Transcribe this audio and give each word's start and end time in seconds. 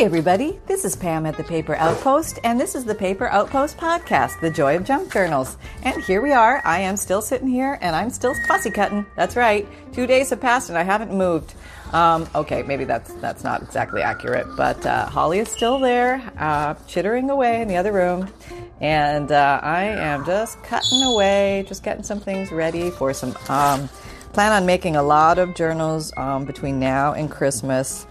Everybody. 0.00 0.58
This 0.66 0.86
is 0.86 0.96
Pam 0.96 1.26
at 1.26 1.36
the 1.36 1.44
Paper 1.44 1.74
Outpost, 1.74 2.38
and 2.42 2.58
this 2.58 2.74
is 2.74 2.86
the 2.86 2.94
Paper 2.94 3.28
Outpost 3.28 3.76
podcast, 3.76 4.40
The 4.40 4.50
Joy 4.50 4.76
of 4.76 4.84
Junk 4.84 5.12
Journals. 5.12 5.58
And 5.82 6.02
here 6.02 6.22
we 6.22 6.32
are. 6.32 6.62
I 6.64 6.78
am 6.80 6.96
still 6.96 7.20
sitting 7.20 7.48
here, 7.48 7.78
and 7.82 7.94
I'm 7.94 8.08
still 8.08 8.34
fussy 8.48 8.70
cutting. 8.70 9.04
That's 9.14 9.36
right. 9.36 9.68
Two 9.92 10.06
days 10.06 10.30
have 10.30 10.40
passed, 10.40 10.70
and 10.70 10.78
I 10.78 10.84
haven't 10.84 11.12
moved. 11.12 11.52
Um, 11.92 12.26
okay, 12.34 12.62
maybe 12.62 12.84
that's 12.84 13.12
that's 13.16 13.44
not 13.44 13.60
exactly 13.60 14.00
accurate, 14.00 14.46
but 14.56 14.84
uh, 14.86 15.04
Holly 15.04 15.38
is 15.40 15.50
still 15.50 15.78
there, 15.78 16.22
uh, 16.38 16.74
chittering 16.86 17.28
away 17.28 17.60
in 17.60 17.68
the 17.68 17.76
other 17.76 17.92
room, 17.92 18.26
and 18.80 19.30
uh, 19.30 19.60
I 19.62 19.82
am 19.82 20.24
just 20.24 20.62
cutting 20.62 21.02
away, 21.12 21.66
just 21.68 21.82
getting 21.82 22.04
some 22.04 22.20
things 22.20 22.50
ready 22.52 22.90
for 22.90 23.12
some. 23.12 23.36
Um, 23.50 23.90
plan 24.32 24.52
on 24.52 24.64
making 24.64 24.94
a 24.94 25.02
lot 25.02 25.38
of 25.38 25.54
journals 25.56 26.12
um, 26.16 26.44
between 26.44 26.78
now 26.78 27.12
and 27.12 27.28
Christmas 27.30 28.06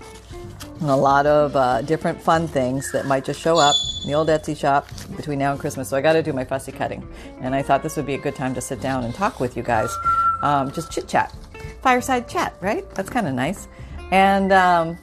and 0.79 0.89
a 0.89 0.95
lot 0.95 1.25
of 1.25 1.55
uh, 1.55 1.81
different 1.81 2.21
fun 2.21 2.47
things 2.47 2.91
that 2.91 3.05
might 3.05 3.25
just 3.25 3.39
show 3.39 3.57
up 3.57 3.75
in 4.03 4.09
the 4.09 4.15
old 4.15 4.27
Etsy 4.27 4.55
shop 4.55 4.87
between 5.15 5.39
now 5.39 5.51
and 5.51 5.59
Christmas. 5.59 5.89
So 5.89 5.97
I 5.97 6.01
got 6.01 6.13
to 6.13 6.23
do 6.23 6.33
my 6.33 6.45
fussy 6.45 6.71
cutting, 6.71 7.07
and 7.41 7.53
I 7.53 7.61
thought 7.61 7.83
this 7.83 7.95
would 7.97 8.05
be 8.05 8.15
a 8.15 8.19
good 8.19 8.35
time 8.35 8.53
to 8.55 8.61
sit 8.61 8.81
down 8.81 9.03
and 9.03 9.13
talk 9.13 9.39
with 9.39 9.57
you 9.57 9.63
guys, 9.63 9.95
um, 10.41 10.71
just 10.71 10.91
chit 10.91 11.07
chat, 11.07 11.33
fireside 11.81 12.27
chat, 12.27 12.55
right? 12.61 12.89
That's 12.95 13.09
kind 13.09 13.27
of 13.27 13.33
nice. 13.33 13.67
And 14.11 14.51
um, 14.51 14.97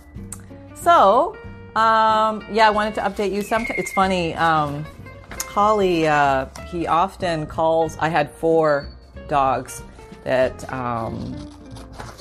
so, 0.74 1.36
um, 1.76 2.44
yeah, 2.50 2.66
I 2.66 2.70
wanted 2.70 2.94
to 2.96 3.02
update 3.02 3.32
you. 3.32 3.42
Some 3.42 3.66
it's 3.70 3.92
funny. 3.92 4.34
Um, 4.34 4.84
Holly, 5.56 6.06
uh, 6.06 6.46
he 6.70 6.86
often 6.86 7.46
calls. 7.46 7.96
I 7.98 8.08
had 8.08 8.30
four 8.30 8.88
dogs 9.28 9.82
that 10.24 10.70
um, 10.72 11.55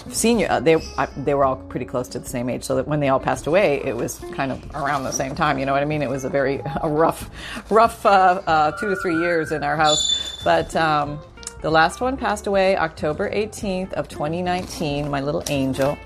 senior 0.09 0.47
uh, 0.49 0.59
they 0.59 0.77
they 1.17 1.33
were 1.33 1.43
all 1.43 1.55
pretty 1.55 1.85
close 1.85 2.07
to 2.07 2.19
the 2.19 2.29
same 2.29 2.49
age 2.49 2.63
so 2.63 2.75
that 2.75 2.87
when 2.87 2.99
they 2.99 3.09
all 3.09 3.19
passed 3.19 3.47
away 3.47 3.81
it 3.83 3.95
was 3.95 4.19
kind 4.33 4.51
of 4.51 4.63
around 4.75 5.03
the 5.03 5.11
same 5.11 5.35
time 5.35 5.57
you 5.57 5.65
know 5.65 5.73
what 5.73 5.81
i 5.81 5.85
mean? 5.85 6.01
It 6.01 6.09
was 6.09 6.25
a 6.25 6.29
very 6.29 6.61
a 6.81 6.89
rough 6.89 7.29
rough 7.69 8.05
uh, 8.05 8.41
uh, 8.45 8.71
two 8.71 8.89
to 8.89 8.95
three 8.97 9.17
years 9.17 9.51
in 9.51 9.63
our 9.63 9.75
house. 9.75 10.41
But 10.43 10.75
um, 10.75 11.19
the 11.61 11.71
last 11.71 12.01
one 12.01 12.17
passed 12.17 12.47
away 12.47 12.77
october 12.77 13.29
18th 13.29 13.93
of 13.93 14.07
2019 14.07 15.09
my 15.09 15.21
little 15.21 15.43
angel. 15.49 15.97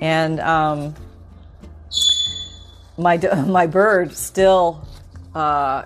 And 0.00 0.40
um, 0.40 0.94
my 2.98 3.16
my 3.46 3.66
bird 3.66 4.12
still 4.12 4.86
uh, 5.34 5.84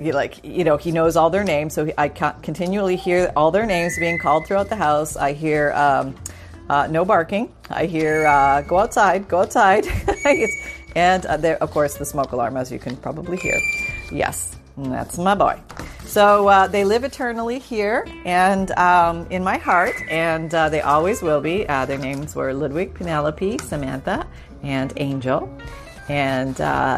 like 0.00 0.44
you 0.44 0.64
know 0.64 0.76
he 0.76 0.92
knows 0.92 1.16
all 1.16 1.28
their 1.28 1.42
names 1.42 1.74
so 1.74 1.92
i 1.98 2.08
continually 2.08 2.94
hear 2.94 3.32
all 3.34 3.50
their 3.50 3.66
names 3.66 3.98
being 3.98 4.16
called 4.16 4.46
throughout 4.46 4.68
the 4.68 4.76
house. 4.76 5.16
I 5.16 5.32
hear 5.32 5.72
um, 5.72 6.14
uh, 6.72 6.86
no 6.86 7.04
barking. 7.04 7.52
I 7.68 7.84
hear 7.84 8.26
uh, 8.26 8.62
go 8.62 8.78
outside, 8.78 9.28
go 9.28 9.40
outside. 9.40 9.86
and 10.96 11.26
uh, 11.26 11.36
there, 11.36 11.62
of 11.62 11.70
course, 11.70 11.96
the 11.98 12.06
smoke 12.06 12.32
alarm, 12.32 12.56
as 12.56 12.72
you 12.72 12.78
can 12.78 12.96
probably 12.96 13.36
hear. 13.36 13.58
Yes, 14.10 14.56
that's 14.78 15.18
my 15.18 15.34
boy. 15.34 15.60
So 16.06 16.48
uh, 16.48 16.66
they 16.68 16.84
live 16.84 17.04
eternally 17.04 17.58
here 17.58 18.06
and 18.24 18.70
um, 18.72 19.26
in 19.28 19.44
my 19.44 19.58
heart, 19.58 19.94
and 20.10 20.54
uh, 20.54 20.70
they 20.70 20.80
always 20.80 21.20
will 21.20 21.42
be. 21.42 21.68
Uh, 21.68 21.84
their 21.84 21.98
names 21.98 22.34
were 22.34 22.54
Ludwig, 22.54 22.94
Penelope, 22.94 23.58
Samantha, 23.58 24.26
and 24.62 24.94
Angel. 24.96 25.52
And 26.08 26.56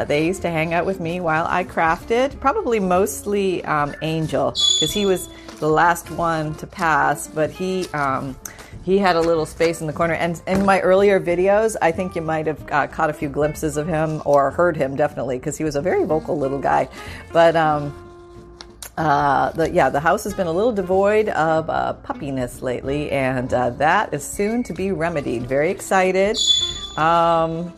they 0.08 0.26
used 0.26 0.42
to 0.42 0.50
hang 0.50 0.72
out 0.72 0.86
with 0.86 0.98
me 0.98 1.20
while 1.20 1.46
I 1.48 1.64
crafted, 1.64 2.38
probably 2.40 2.80
mostly 2.80 3.64
um, 3.64 3.94
Angel, 4.02 4.50
because 4.52 4.92
he 4.92 5.04
was 5.04 5.28
the 5.58 5.68
last 5.68 6.10
one 6.12 6.54
to 6.56 6.66
pass, 6.66 7.26
but 7.26 7.50
he. 7.50 7.88
Um, 7.88 8.36
he 8.84 8.98
had 8.98 9.16
a 9.16 9.20
little 9.20 9.46
space 9.46 9.80
in 9.80 9.86
the 9.86 9.92
corner. 9.92 10.14
And 10.14 10.40
in 10.46 10.64
my 10.64 10.80
earlier 10.80 11.18
videos, 11.18 11.74
I 11.80 11.90
think 11.90 12.14
you 12.14 12.22
might 12.22 12.46
have 12.46 12.70
uh, 12.70 12.86
caught 12.86 13.08
a 13.08 13.14
few 13.14 13.30
glimpses 13.30 13.76
of 13.76 13.88
him 13.88 14.20
or 14.24 14.50
heard 14.50 14.76
him 14.76 14.94
definitely 14.94 15.38
because 15.38 15.56
he 15.56 15.64
was 15.64 15.74
a 15.74 15.80
very 15.80 16.04
vocal 16.04 16.38
little 16.38 16.58
guy. 16.58 16.88
But 17.32 17.56
um, 17.56 17.94
uh, 18.98 19.50
the, 19.52 19.70
yeah, 19.70 19.88
the 19.88 20.00
house 20.00 20.22
has 20.24 20.34
been 20.34 20.46
a 20.46 20.52
little 20.52 20.72
devoid 20.72 21.30
of 21.30 21.70
uh, 21.70 21.96
puppiness 22.04 22.60
lately, 22.60 23.10
and 23.10 23.52
uh, 23.52 23.70
that 23.70 24.12
is 24.12 24.22
soon 24.22 24.62
to 24.64 24.74
be 24.74 24.92
remedied. 24.92 25.46
Very 25.46 25.70
excited. 25.70 26.36
Um, 26.96 27.72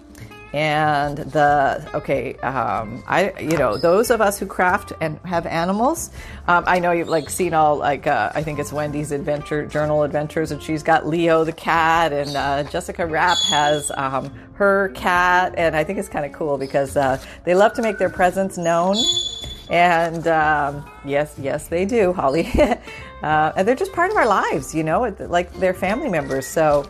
and 0.52 1.18
the 1.18 1.88
okay 1.94 2.34
um, 2.36 3.02
i 3.06 3.32
you 3.40 3.56
know 3.56 3.76
those 3.76 4.10
of 4.10 4.20
us 4.20 4.38
who 4.38 4.46
craft 4.46 4.92
and 5.00 5.18
have 5.24 5.46
animals 5.46 6.10
um, 6.46 6.64
i 6.66 6.78
know 6.78 6.92
you've 6.92 7.08
like 7.08 7.28
seen 7.28 7.52
all 7.52 7.76
like 7.76 8.06
uh, 8.06 8.30
i 8.34 8.42
think 8.42 8.58
it's 8.58 8.72
wendy's 8.72 9.12
adventure 9.12 9.66
journal 9.66 10.02
adventures 10.02 10.50
and 10.50 10.62
she's 10.62 10.82
got 10.82 11.06
leo 11.06 11.44
the 11.44 11.52
cat 11.52 12.12
and 12.12 12.36
uh, 12.36 12.62
jessica 12.70 13.06
rapp 13.06 13.38
has 13.48 13.90
um, 13.96 14.32
her 14.54 14.90
cat 14.90 15.54
and 15.56 15.76
i 15.76 15.84
think 15.84 15.98
it's 15.98 16.08
kind 16.08 16.24
of 16.24 16.32
cool 16.32 16.56
because 16.58 16.96
uh, 16.96 17.20
they 17.44 17.54
love 17.54 17.72
to 17.72 17.82
make 17.82 17.98
their 17.98 18.10
presence 18.10 18.56
known 18.56 18.96
and 19.70 20.26
um, 20.28 20.84
yes 21.04 21.34
yes 21.40 21.68
they 21.68 21.84
do 21.84 22.12
holly 22.12 22.48
uh, 23.22 23.52
and 23.56 23.66
they're 23.66 23.74
just 23.74 23.92
part 23.92 24.10
of 24.10 24.16
our 24.16 24.26
lives 24.26 24.74
you 24.74 24.82
know 24.82 25.14
like 25.28 25.52
they're 25.54 25.74
family 25.74 26.08
members 26.08 26.46
so 26.46 26.88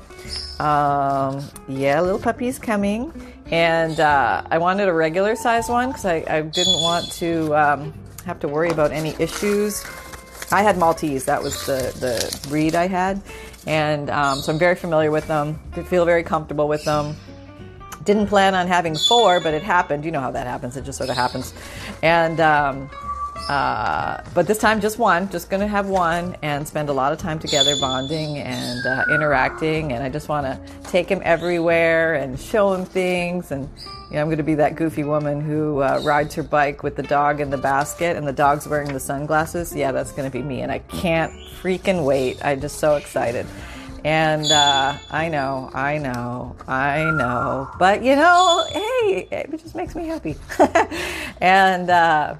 um, 0.60 1.42
yeah 1.68 2.00
little 2.00 2.18
puppy's 2.18 2.58
coming 2.58 3.12
and 3.50 4.00
uh, 4.00 4.42
I 4.50 4.58
wanted 4.58 4.88
a 4.88 4.92
regular 4.92 5.36
size 5.36 5.68
one 5.68 5.88
because 5.88 6.04
I, 6.04 6.24
I, 6.28 6.42
didn't 6.42 6.82
want 6.82 7.10
to 7.12 7.54
um, 7.54 7.94
have 8.24 8.40
to 8.40 8.48
worry 8.48 8.70
about 8.70 8.90
any 8.90 9.14
issues. 9.20 9.84
I 10.50 10.62
had 10.62 10.78
Maltese, 10.78 11.24
that 11.26 11.42
was 11.42 11.66
the, 11.66 11.92
the 12.00 12.48
breed 12.48 12.74
I 12.74 12.88
had, 12.88 13.20
and 13.66 14.10
um, 14.10 14.38
so 14.40 14.52
I'm 14.52 14.58
very 14.58 14.74
familiar 14.74 15.10
with 15.10 15.26
them. 15.26 15.58
Feel 15.86 16.04
very 16.04 16.22
comfortable 16.22 16.68
with 16.68 16.84
them. 16.84 17.16
Didn't 18.06 18.28
plan 18.28 18.54
on 18.54 18.66
having 18.66 18.96
four, 18.96 19.40
but 19.40 19.52
it 19.52 19.62
happened. 19.62 20.04
You 20.04 20.10
know 20.10 20.20
how 20.20 20.30
that 20.30 20.46
happens, 20.46 20.76
it 20.76 20.84
just 20.84 20.96
sort 20.96 21.10
of 21.10 21.16
happens. 21.16 21.52
And 22.02 22.40
um, 22.40 22.90
uh, 23.48 24.22
but 24.34 24.46
this 24.46 24.58
time, 24.58 24.80
just 24.80 24.98
one. 24.98 25.28
Just 25.30 25.48
to 25.60 25.68
have 25.68 25.86
one 25.86 26.36
and 26.42 26.66
spend 26.66 26.88
a 26.88 26.92
lot 26.92 27.12
of 27.12 27.18
time 27.18 27.38
together, 27.38 27.74
bonding 27.80 28.38
and 28.38 28.84
uh, 28.86 29.04
interacting. 29.14 29.92
And 29.92 30.02
I 30.02 30.08
just 30.08 30.28
want 30.28 30.46
to 30.46 30.90
take 30.90 31.08
him 31.08 31.20
everywhere 31.24 32.14
and 32.14 32.38
show 32.38 32.72
him 32.72 32.84
things. 32.84 33.52
And 33.52 33.68
you 34.10 34.14
know, 34.14 34.22
I'm 34.22 34.26
to 34.38 34.44
be 34.44 34.56
that 34.56 34.74
goofy 34.74 35.04
woman 35.04 35.40
who 35.40 35.80
uh, 35.80 36.00
rides 36.04 36.34
her 36.34 36.42
bike 36.42 36.82
with 36.82 36.96
the 36.96 37.02
dog 37.04 37.40
in 37.40 37.50
the 37.50 37.58
basket, 37.58 38.16
and 38.16 38.26
the 38.26 38.32
dog's 38.32 38.66
wearing 38.66 38.92
the 38.92 39.00
sunglasses. 39.00 39.74
Yeah, 39.74 39.92
that's 39.92 40.12
to 40.30 40.36
be 40.36 40.42
me, 40.42 40.62
and 40.62 40.72
I 40.72 40.78
can't 40.80 41.32
freaking 41.60 42.04
wait. 42.04 42.44
I'm 42.44 42.60
just 42.60 42.78
so 42.78 42.96
excited. 42.96 43.46
And 44.06 44.52
uh, 44.52 44.96
I 45.10 45.28
know, 45.28 45.68
I 45.74 45.98
know, 45.98 46.54
I 46.68 47.02
know. 47.10 47.68
But 47.76 48.04
you 48.04 48.14
know, 48.14 48.64
hey, 48.70 49.26
it 49.32 49.50
just 49.60 49.74
makes 49.74 49.96
me 49.96 50.06
happy. 50.06 50.36
and 51.40 51.90
uh, 51.90 52.36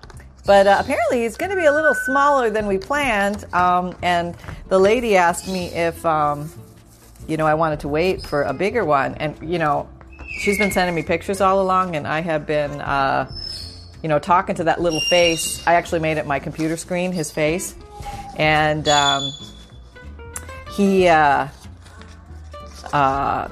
but 0.47 0.69
uh, 0.69 0.77
apparently, 0.79 1.23
he's 1.23 1.37
going 1.37 1.51
to 1.51 1.57
be 1.57 1.65
a 1.65 1.73
little 1.73 1.95
smaller 1.95 2.51
than 2.51 2.69
we 2.69 2.79
planned. 2.79 3.53
Um, 3.53 3.97
and 4.01 4.37
the 4.69 4.79
lady 4.79 5.17
asked 5.17 5.49
me 5.49 5.67
if, 5.67 6.07
um, 6.07 6.53
you 7.27 7.37
know, 7.37 7.47
I 7.47 7.55
wanted 7.55 7.81
to 7.81 7.89
wait 7.89 8.23
for 8.23 8.43
a 8.43 8.55
bigger 8.55 8.85
one. 8.85 9.17
And, 9.17 9.37
you 9.43 9.59
know, 9.59 9.89
she's 10.39 10.59
been 10.59 10.71
sending 10.71 10.95
me 10.95 11.03
pictures 11.03 11.41
all 11.41 11.61
along, 11.61 11.97
and 11.97 12.07
I 12.07 12.21
have 12.21 12.47
been, 12.47 12.81
uh, 12.81 13.29
you 14.05 14.09
know, 14.09 14.21
talking 14.21 14.55
to 14.55 14.65
that 14.65 14.81
little 14.81 15.01
face. 15.01 15.67
I 15.67 15.75
actually 15.75 15.99
made 15.99 16.17
it 16.17 16.27
my 16.27 16.39
computer 16.39 16.77
screen, 16.77 17.11
his 17.11 17.33
face. 17.33 17.75
And 18.37 18.87
um, 18.87 19.33
he, 20.77 21.09
uh, 21.09 21.49
uh, 22.93 23.49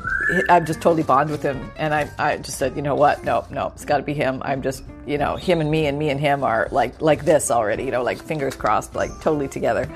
I've 0.48 0.66
just 0.66 0.80
totally 0.80 1.02
bonded 1.02 1.32
with 1.32 1.42
him, 1.42 1.70
and 1.76 1.94
I, 1.94 2.10
I 2.18 2.36
just 2.38 2.58
said, 2.58 2.76
you 2.76 2.82
know 2.82 2.94
what? 2.94 3.24
No, 3.24 3.46
no, 3.50 3.68
it's 3.74 3.84
got 3.84 3.98
to 3.98 4.02
be 4.02 4.14
him. 4.14 4.40
I'm 4.44 4.62
just, 4.62 4.84
you 5.06 5.18
know, 5.18 5.36
him 5.36 5.60
and 5.60 5.70
me, 5.70 5.86
and 5.86 5.98
me 5.98 6.10
and 6.10 6.20
him 6.20 6.44
are 6.44 6.68
like 6.70 7.00
like 7.00 7.24
this 7.24 7.50
already. 7.50 7.84
You 7.84 7.90
know, 7.90 8.02
like 8.02 8.22
fingers 8.22 8.56
crossed, 8.56 8.94
like 8.94 9.10
totally 9.20 9.48
together. 9.48 9.88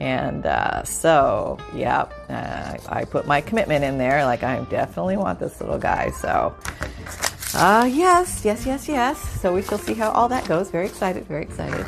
And 0.00 0.44
uh, 0.44 0.82
so, 0.84 1.58
yeah, 1.74 2.08
uh, 2.28 2.76
I 2.88 3.04
put 3.04 3.26
my 3.26 3.40
commitment 3.40 3.84
in 3.84 3.98
there. 3.98 4.24
Like 4.24 4.42
I 4.42 4.64
definitely 4.64 5.16
want 5.16 5.38
this 5.38 5.60
little 5.60 5.78
guy. 5.78 6.10
So, 6.10 6.54
uh, 7.54 7.88
yes, 7.90 8.44
yes, 8.44 8.66
yes, 8.66 8.88
yes. 8.88 9.18
So 9.40 9.54
we 9.54 9.62
shall 9.62 9.78
see 9.78 9.94
how 9.94 10.10
all 10.10 10.28
that 10.28 10.48
goes. 10.48 10.70
Very 10.70 10.86
excited. 10.86 11.26
Very 11.26 11.42
excited. 11.42 11.86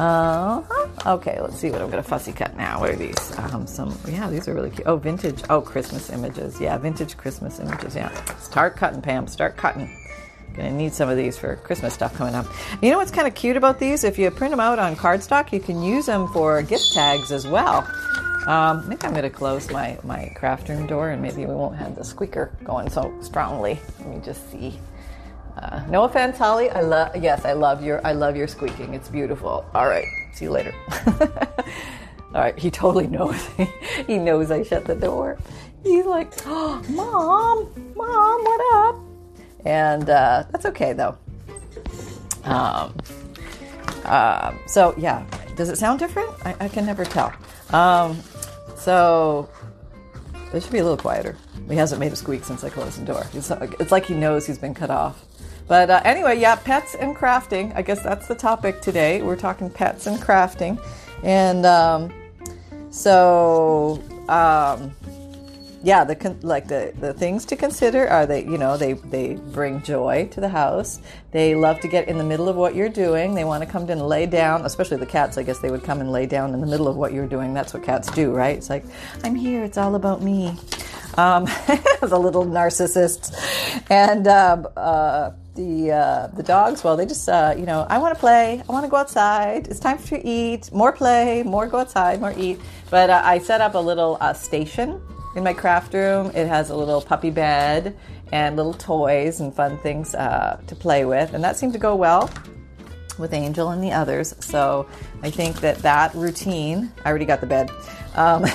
Uh 0.00 0.62
huh. 0.66 1.14
Okay, 1.16 1.38
let's 1.42 1.58
see 1.58 1.70
what 1.70 1.82
I'm 1.82 1.90
to 1.90 2.02
fussy 2.02 2.32
cut 2.32 2.56
now. 2.56 2.80
What 2.80 2.88
are 2.88 2.96
these? 2.96 3.38
Um, 3.38 3.66
some, 3.66 3.94
yeah, 4.08 4.30
these 4.30 4.48
are 4.48 4.54
really 4.54 4.70
cute. 4.70 4.86
Oh, 4.86 4.96
vintage. 4.96 5.42
Oh, 5.50 5.60
Christmas 5.60 6.08
images. 6.08 6.58
Yeah, 6.58 6.78
vintage 6.78 7.18
Christmas 7.18 7.60
images. 7.60 7.94
Yeah. 7.94 8.10
Start 8.38 8.76
cutting, 8.76 9.02
Pam. 9.02 9.26
Start 9.26 9.58
cutting. 9.58 9.94
Gonna 10.56 10.72
need 10.72 10.94
some 10.94 11.10
of 11.10 11.18
these 11.18 11.36
for 11.36 11.56
Christmas 11.56 11.92
stuff 11.92 12.14
coming 12.14 12.34
up. 12.34 12.46
You 12.80 12.90
know 12.90 12.96
what's 12.96 13.10
kind 13.10 13.28
of 13.28 13.34
cute 13.34 13.58
about 13.58 13.78
these? 13.78 14.02
If 14.02 14.18
you 14.18 14.30
print 14.30 14.52
them 14.52 14.60
out 14.60 14.78
on 14.78 14.96
cardstock, 14.96 15.52
you 15.52 15.60
can 15.60 15.82
use 15.82 16.06
them 16.06 16.28
for 16.28 16.62
gift 16.62 16.94
tags 16.94 17.30
as 17.30 17.46
well. 17.46 17.86
Um, 18.46 18.88
maybe 18.88 19.04
I'm 19.04 19.14
to 19.14 19.28
close 19.28 19.70
my, 19.70 19.98
my 20.02 20.32
craft 20.34 20.70
room 20.70 20.86
door 20.86 21.10
and 21.10 21.20
maybe 21.20 21.44
we 21.44 21.54
won't 21.54 21.76
have 21.76 21.94
the 21.94 22.04
squeaker 22.04 22.50
going 22.64 22.88
so 22.88 23.14
strongly. 23.20 23.78
Let 23.98 24.08
me 24.08 24.20
just 24.24 24.50
see. 24.50 24.78
No 25.88 26.04
offense, 26.04 26.38
Holly. 26.38 26.70
I 26.70 26.80
love 26.80 27.16
yes, 27.16 27.44
I 27.44 27.52
love 27.52 27.82
your 27.82 28.04
I 28.06 28.12
love 28.12 28.36
your 28.36 28.48
squeaking. 28.48 28.94
It's 28.94 29.08
beautiful. 29.08 29.64
All 29.74 29.86
right, 29.86 30.06
see 30.32 30.46
you 30.46 30.50
later. 30.50 30.74
All 32.34 32.40
right, 32.40 32.58
he 32.58 32.70
totally 32.70 33.08
knows. 33.08 33.48
he 34.06 34.18
knows 34.18 34.50
I 34.50 34.62
shut 34.62 34.84
the 34.84 34.94
door. 34.94 35.38
He's 35.82 36.06
like, 36.06 36.32
oh, 36.46 36.82
"Mom, 36.90 37.92
mom, 37.96 38.44
what 38.44 38.74
up?" 38.74 39.10
and 39.64 40.08
uh, 40.08 40.44
that's 40.50 40.66
okay 40.66 40.92
though. 40.92 41.16
Um, 42.44 42.96
uh, 44.04 44.54
so 44.66 44.94
yeah, 44.96 45.24
does 45.56 45.68
it 45.68 45.76
sound 45.76 45.98
different? 45.98 46.30
I, 46.44 46.54
I 46.60 46.68
can 46.68 46.86
never 46.86 47.04
tell. 47.04 47.32
Um, 47.70 48.20
so 48.76 49.48
it 50.52 50.62
should 50.62 50.72
be 50.72 50.78
a 50.78 50.82
little 50.82 50.96
quieter. 50.96 51.36
He 51.68 51.76
hasn't 51.76 52.00
made 52.00 52.12
a 52.12 52.16
squeak 52.16 52.44
since 52.44 52.64
I 52.64 52.70
closed 52.70 53.00
the 53.00 53.04
door. 53.04 53.26
It's 53.34 53.92
like 53.92 54.06
he 54.06 54.14
knows 54.14 54.46
he's 54.46 54.58
been 54.58 54.74
cut 54.74 54.90
off. 54.90 55.24
But 55.70 55.88
uh, 55.88 56.02
anyway, 56.04 56.40
yeah, 56.40 56.56
pets 56.56 56.96
and 56.96 57.14
crafting. 57.14 57.72
I 57.76 57.82
guess 57.82 58.02
that's 58.02 58.26
the 58.26 58.34
topic 58.34 58.80
today. 58.80 59.22
We're 59.22 59.36
talking 59.36 59.70
pets 59.70 60.08
and 60.08 60.18
crafting, 60.18 60.84
and 61.22 61.64
um, 61.64 62.12
so 62.90 64.02
um, 64.28 64.92
yeah, 65.84 66.02
the 66.02 66.36
like 66.42 66.66
the 66.66 66.92
the 66.98 67.14
things 67.14 67.44
to 67.44 67.56
consider 67.56 68.08
are 68.08 68.26
they 68.26 68.42
you 68.42 68.58
know 68.58 68.76
they 68.76 68.94
they 68.94 69.34
bring 69.34 69.80
joy 69.82 70.28
to 70.32 70.40
the 70.40 70.48
house. 70.48 70.98
They 71.30 71.54
love 71.54 71.78
to 71.82 71.88
get 71.88 72.08
in 72.08 72.18
the 72.18 72.24
middle 72.24 72.48
of 72.48 72.56
what 72.56 72.74
you're 72.74 72.88
doing. 72.88 73.36
They 73.36 73.44
want 73.44 73.62
to 73.62 73.70
come 73.70 73.88
and 73.90 74.02
lay 74.02 74.26
down, 74.26 74.66
especially 74.66 74.96
the 74.96 75.06
cats. 75.06 75.38
I 75.38 75.44
guess 75.44 75.60
they 75.60 75.70
would 75.70 75.84
come 75.84 76.00
and 76.00 76.10
lay 76.10 76.26
down 76.26 76.52
in 76.52 76.60
the 76.60 76.66
middle 76.66 76.88
of 76.88 76.96
what 76.96 77.12
you're 77.12 77.28
doing. 77.28 77.54
That's 77.54 77.72
what 77.72 77.84
cats 77.84 78.10
do, 78.10 78.32
right? 78.32 78.56
It's 78.56 78.70
like 78.70 78.84
I'm 79.22 79.36
here. 79.36 79.62
It's 79.62 79.78
all 79.78 79.94
about 79.94 80.20
me. 80.20 80.48
Um, 81.16 81.44
the 82.00 82.18
little 82.18 82.44
narcissists, 82.44 83.32
and 83.88 84.26
uh, 84.26 84.62
uh, 84.76 85.32
the 85.60 85.92
uh, 85.92 86.26
the 86.28 86.42
dogs. 86.42 86.82
Well, 86.82 86.96
they 86.96 87.06
just 87.06 87.28
uh, 87.28 87.54
you 87.56 87.66
know 87.66 87.86
I 87.88 87.98
want 87.98 88.14
to 88.14 88.20
play. 88.20 88.62
I 88.66 88.72
want 88.72 88.84
to 88.84 88.90
go 88.90 88.96
outside. 88.96 89.68
It's 89.68 89.80
time 89.80 89.98
to 90.04 90.26
eat. 90.26 90.72
More 90.72 90.92
play. 90.92 91.42
More 91.42 91.66
go 91.66 91.78
outside. 91.78 92.20
More 92.20 92.34
eat. 92.36 92.60
But 92.90 93.10
uh, 93.10 93.22
I 93.24 93.38
set 93.38 93.60
up 93.60 93.74
a 93.74 93.78
little 93.78 94.16
uh, 94.20 94.32
station 94.32 95.00
in 95.36 95.44
my 95.44 95.52
craft 95.52 95.94
room. 95.94 96.30
It 96.34 96.46
has 96.46 96.70
a 96.70 96.76
little 96.76 97.00
puppy 97.00 97.30
bed 97.30 97.96
and 98.32 98.56
little 98.56 98.74
toys 98.74 99.40
and 99.40 99.54
fun 99.54 99.78
things 99.78 100.14
uh, 100.14 100.60
to 100.66 100.74
play 100.74 101.04
with, 101.04 101.34
and 101.34 101.42
that 101.44 101.56
seemed 101.56 101.72
to 101.74 101.78
go 101.78 101.94
well 101.94 102.30
with 103.18 103.34
Angel 103.34 103.70
and 103.70 103.82
the 103.82 103.92
others. 103.92 104.34
So 104.40 104.88
I 105.22 105.30
think 105.30 105.60
that 105.60 105.78
that 105.78 106.14
routine. 106.14 106.92
I 107.04 107.10
already 107.10 107.26
got 107.26 107.40
the 107.40 107.46
bed, 107.46 107.70
um, 108.14 108.46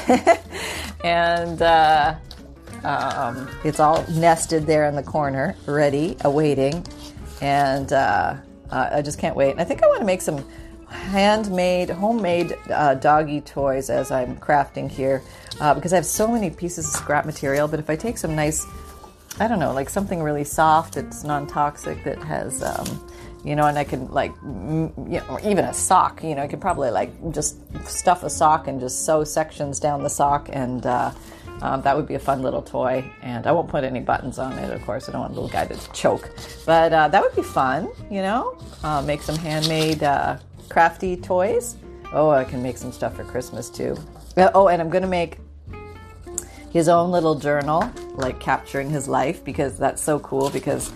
and 1.03 1.61
uh, 1.61 2.15
um, 2.85 3.49
it's 3.63 3.79
all 3.79 4.05
nested 4.09 4.65
there 4.65 4.85
in 4.85 4.95
the 4.95 5.03
corner, 5.03 5.55
ready, 5.65 6.17
awaiting, 6.21 6.85
and 7.41 7.91
uh, 7.91 8.35
uh, 8.71 8.89
I 8.91 9.01
just 9.01 9.19
can't 9.19 9.35
wait. 9.35 9.51
And 9.51 9.61
I 9.61 9.63
think 9.63 9.83
I 9.83 9.87
want 9.87 9.99
to 9.99 10.05
make 10.05 10.21
some 10.21 10.45
handmade, 10.87 11.89
homemade 11.89 12.55
uh, 12.71 12.95
doggy 12.95 13.41
toys 13.41 13.89
as 13.89 14.11
I'm 14.11 14.37
crafting 14.37 14.89
here 14.89 15.21
uh, 15.59 15.73
because 15.73 15.93
I 15.93 15.97
have 15.97 16.05
so 16.05 16.27
many 16.27 16.49
pieces 16.49 16.87
of 16.87 16.93
scrap 16.93 17.25
material. 17.25 17.67
But 17.67 17.79
if 17.79 17.89
I 17.89 17.95
take 17.95 18.17
some 18.17 18.35
nice, 18.35 18.65
I 19.39 19.47
don't 19.47 19.59
know, 19.59 19.73
like 19.73 19.89
something 19.89 20.21
really 20.21 20.43
soft 20.43 20.95
that's 20.95 21.23
non 21.23 21.47
toxic 21.47 22.03
that 22.03 22.19
has, 22.19 22.63
um, 22.63 23.07
you 23.45 23.55
know, 23.55 23.67
and 23.67 23.77
I 23.77 23.83
could 23.83 24.09
like, 24.09 24.33
you 24.43 24.91
know, 24.97 25.23
or 25.29 25.39
even 25.41 25.63
a 25.65 25.73
sock, 25.73 26.23
you 26.23 26.35
know, 26.35 26.41
I 26.41 26.47
could 26.47 26.61
probably 26.61 26.89
like 26.89 27.11
just 27.31 27.57
stuff 27.87 28.23
a 28.23 28.29
sock 28.29 28.67
and 28.67 28.79
just 28.79 29.05
sew 29.05 29.23
sections 29.23 29.79
down 29.79 30.03
the 30.03 30.09
sock 30.09 30.49
and, 30.51 30.85
uh, 30.85 31.11
um, 31.61 31.81
that 31.83 31.95
would 31.95 32.05
be 32.05 32.15
a 32.15 32.19
fun 32.19 32.41
little 32.41 32.61
toy, 32.61 33.09
and 33.21 33.47
I 33.47 33.53
won't 33.53 33.69
put 33.69 33.85
any 33.85 34.01
buttons 34.01 34.39
on 34.39 34.51
it, 34.59 34.71
of 34.71 34.81
course. 34.81 35.07
I 35.07 35.13
don't 35.13 35.21
want 35.21 35.31
a 35.31 35.35
little 35.35 35.49
guy 35.49 35.65
to 35.65 35.91
choke, 35.93 36.29
but 36.65 36.91
uh, 36.91 37.07
that 37.07 37.21
would 37.21 37.33
be 37.33 37.43
fun, 37.43 37.89
you 38.11 38.21
know. 38.21 38.57
Uh, 38.83 39.01
make 39.01 39.21
some 39.21 39.37
handmade 39.37 40.03
uh, 40.03 40.37
crafty 40.67 41.15
toys. 41.15 41.77
Oh, 42.11 42.29
I 42.29 42.43
can 42.43 42.61
make 42.61 42.77
some 42.77 42.91
stuff 42.91 43.15
for 43.15 43.23
Christmas 43.23 43.69
too. 43.69 43.95
Uh, 44.35 44.51
oh, 44.53 44.67
and 44.67 44.81
I'm 44.81 44.89
to 45.03 45.07
make 45.07 45.37
his 46.71 46.89
own 46.89 47.09
little 47.09 47.35
journal, 47.35 47.89
like 48.15 48.37
capturing 48.41 48.89
his 48.89 49.07
life, 49.07 49.41
because 49.45 49.77
that's 49.77 50.03
so 50.03 50.19
cool. 50.19 50.49
Because, 50.49 50.91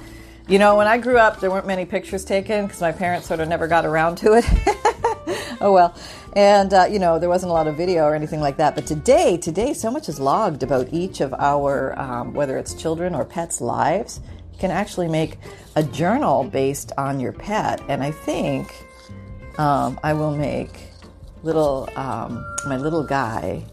you 0.49 0.57
know, 0.57 0.75
when 0.75 0.87
I 0.87 0.97
grew 0.97 1.17
up, 1.17 1.39
there 1.39 1.51
weren't 1.51 1.67
many 1.67 1.85
pictures 1.85 2.25
taken 2.25 2.65
because 2.65 2.81
my 2.81 2.91
parents 2.91 3.27
sort 3.27 3.39
of 3.39 3.47
never 3.47 3.67
got 3.67 3.85
around 3.85 4.17
to 4.17 4.33
it. 4.33 4.45
oh 5.61 5.71
well. 5.71 5.95
And, 6.35 6.73
uh, 6.73 6.87
you 6.89 6.99
know, 6.99 7.19
there 7.19 7.29
wasn't 7.29 7.51
a 7.51 7.53
lot 7.53 7.67
of 7.67 7.77
video 7.77 8.05
or 8.05 8.15
anything 8.15 8.39
like 8.39 8.57
that. 8.57 8.75
But 8.75 8.87
today, 8.87 9.37
today, 9.37 9.73
so 9.73 9.91
much 9.91 10.09
is 10.09 10.19
logged 10.19 10.63
about 10.63 10.91
each 10.91 11.21
of 11.21 11.33
our, 11.35 11.97
um, 11.99 12.33
whether 12.33 12.57
it's 12.57 12.73
children 12.73 13.13
or 13.13 13.25
pets' 13.25 13.61
lives. 13.61 14.21
You 14.53 14.59
can 14.59 14.71
actually 14.71 15.07
make 15.07 15.37
a 15.75 15.83
journal 15.83 16.43
based 16.43 16.91
on 16.97 17.19
your 17.19 17.31
pet. 17.31 17.81
And 17.87 18.03
I 18.03 18.11
think 18.11 18.73
um, 19.59 19.99
I 20.03 20.13
will 20.13 20.35
make 20.35 20.89
little 21.43 21.89
um, 21.95 22.45
my 22.65 22.77
little 22.77 23.03
guy 23.03 23.63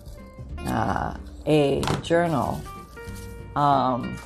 uh, 0.59 1.17
a 1.47 1.83
journal 2.03 2.61
um, 3.55 4.17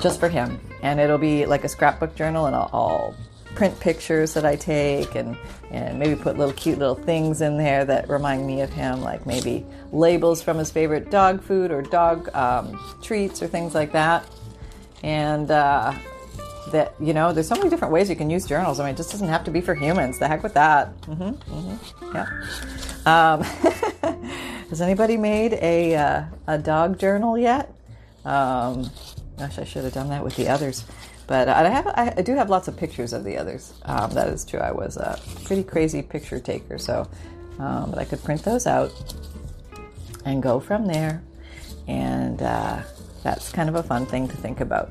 just 0.00 0.20
for 0.20 0.28
him, 0.28 0.60
and 0.82 1.00
it'll 1.00 1.18
be 1.18 1.46
like 1.46 1.64
a 1.64 1.68
scrapbook 1.68 2.14
journal, 2.14 2.46
and 2.46 2.54
I'll, 2.54 2.70
I'll, 2.72 3.14
print 3.54 3.80
pictures 3.80 4.34
that 4.34 4.44
I 4.44 4.54
take, 4.54 5.16
and 5.16 5.36
and 5.70 5.98
maybe 5.98 6.14
put 6.14 6.38
little 6.38 6.54
cute 6.54 6.78
little 6.78 6.94
things 6.94 7.40
in 7.40 7.56
there 7.58 7.84
that 7.84 8.08
remind 8.08 8.46
me 8.46 8.60
of 8.60 8.70
him, 8.72 9.02
like 9.02 9.26
maybe 9.26 9.66
labels 9.90 10.42
from 10.42 10.58
his 10.58 10.70
favorite 10.70 11.10
dog 11.10 11.42
food 11.42 11.72
or 11.72 11.82
dog 11.82 12.32
um, 12.36 12.78
treats 13.02 13.42
or 13.42 13.48
things 13.48 13.74
like 13.74 13.92
that, 13.92 14.24
and. 15.02 15.50
Uh, 15.50 15.92
that 16.72 16.94
you 17.00 17.14
know 17.14 17.32
there's 17.32 17.48
so 17.48 17.54
many 17.54 17.70
different 17.70 17.92
ways 17.92 18.10
you 18.10 18.16
can 18.16 18.28
use 18.28 18.46
journals. 18.46 18.78
I 18.78 18.84
mean 18.84 18.94
it 18.94 18.98
just 18.98 19.10
doesn't 19.10 19.28
have 19.28 19.44
to 19.44 19.50
be 19.50 19.62
for 19.62 19.74
humans. 19.74 20.18
The 20.18 20.28
heck 20.28 20.42
with 20.42 20.54
that. 20.54 21.00
Mm-hmm, 21.02 21.54
mm-hmm, 21.54 22.14
yeah. 22.14 22.26
Um, 23.08 23.42
has 24.68 24.80
anybody 24.80 25.16
made 25.16 25.54
a, 25.54 25.96
uh, 25.96 26.24
a 26.46 26.58
dog 26.58 26.98
journal 26.98 27.38
yet? 27.38 27.72
Um, 28.24 28.90
gosh 29.38 29.58
i 29.58 29.64
should 29.64 29.84
have 29.84 29.94
done 29.94 30.08
that 30.08 30.22
with 30.22 30.36
the 30.36 30.48
others 30.48 30.84
but 31.28 31.46
I 31.46 31.68
have 31.68 31.86
I 31.86 32.22
do 32.22 32.34
have 32.36 32.48
lots 32.48 32.68
of 32.68 32.76
pictures 32.76 33.12
of 33.12 33.22
the 33.22 33.36
others. 33.36 33.74
Um, 33.84 34.10
that 34.12 34.28
is 34.28 34.46
true. 34.46 34.60
I 34.60 34.72
was 34.72 34.96
a 34.96 35.20
pretty 35.44 35.62
crazy 35.62 36.00
picture 36.00 36.40
taker, 36.40 36.78
so 36.78 37.06
um, 37.58 37.90
but 37.90 37.98
I 37.98 38.06
could 38.06 38.24
print 38.24 38.42
those 38.42 38.66
out 38.66 38.90
and 40.24 40.42
go 40.42 40.58
from 40.58 40.86
there, 40.86 41.22
and 41.86 42.40
uh, 42.40 42.80
that's 43.22 43.52
kind 43.52 43.68
of 43.68 43.74
a 43.74 43.82
fun 43.82 44.06
thing 44.06 44.26
to 44.26 44.36
think 44.38 44.60
about. 44.60 44.90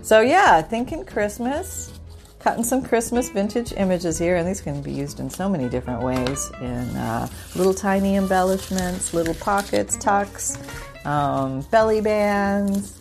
So 0.00 0.22
yeah, 0.22 0.62
thinking 0.62 1.04
Christmas, 1.04 1.92
cutting 2.38 2.64
some 2.64 2.82
Christmas 2.82 3.28
vintage 3.28 3.74
images 3.76 4.18
here, 4.18 4.36
and 4.36 4.48
these 4.48 4.62
can 4.62 4.80
be 4.80 4.92
used 4.92 5.20
in 5.20 5.28
so 5.28 5.50
many 5.50 5.68
different 5.68 6.02
ways 6.02 6.50
in 6.62 6.96
uh, 6.96 7.28
little 7.56 7.74
tiny 7.74 8.16
embellishments, 8.16 9.12
little 9.12 9.34
pockets, 9.34 9.98
tucks, 9.98 10.56
um, 11.04 11.60
belly 11.70 12.00
bands, 12.00 12.98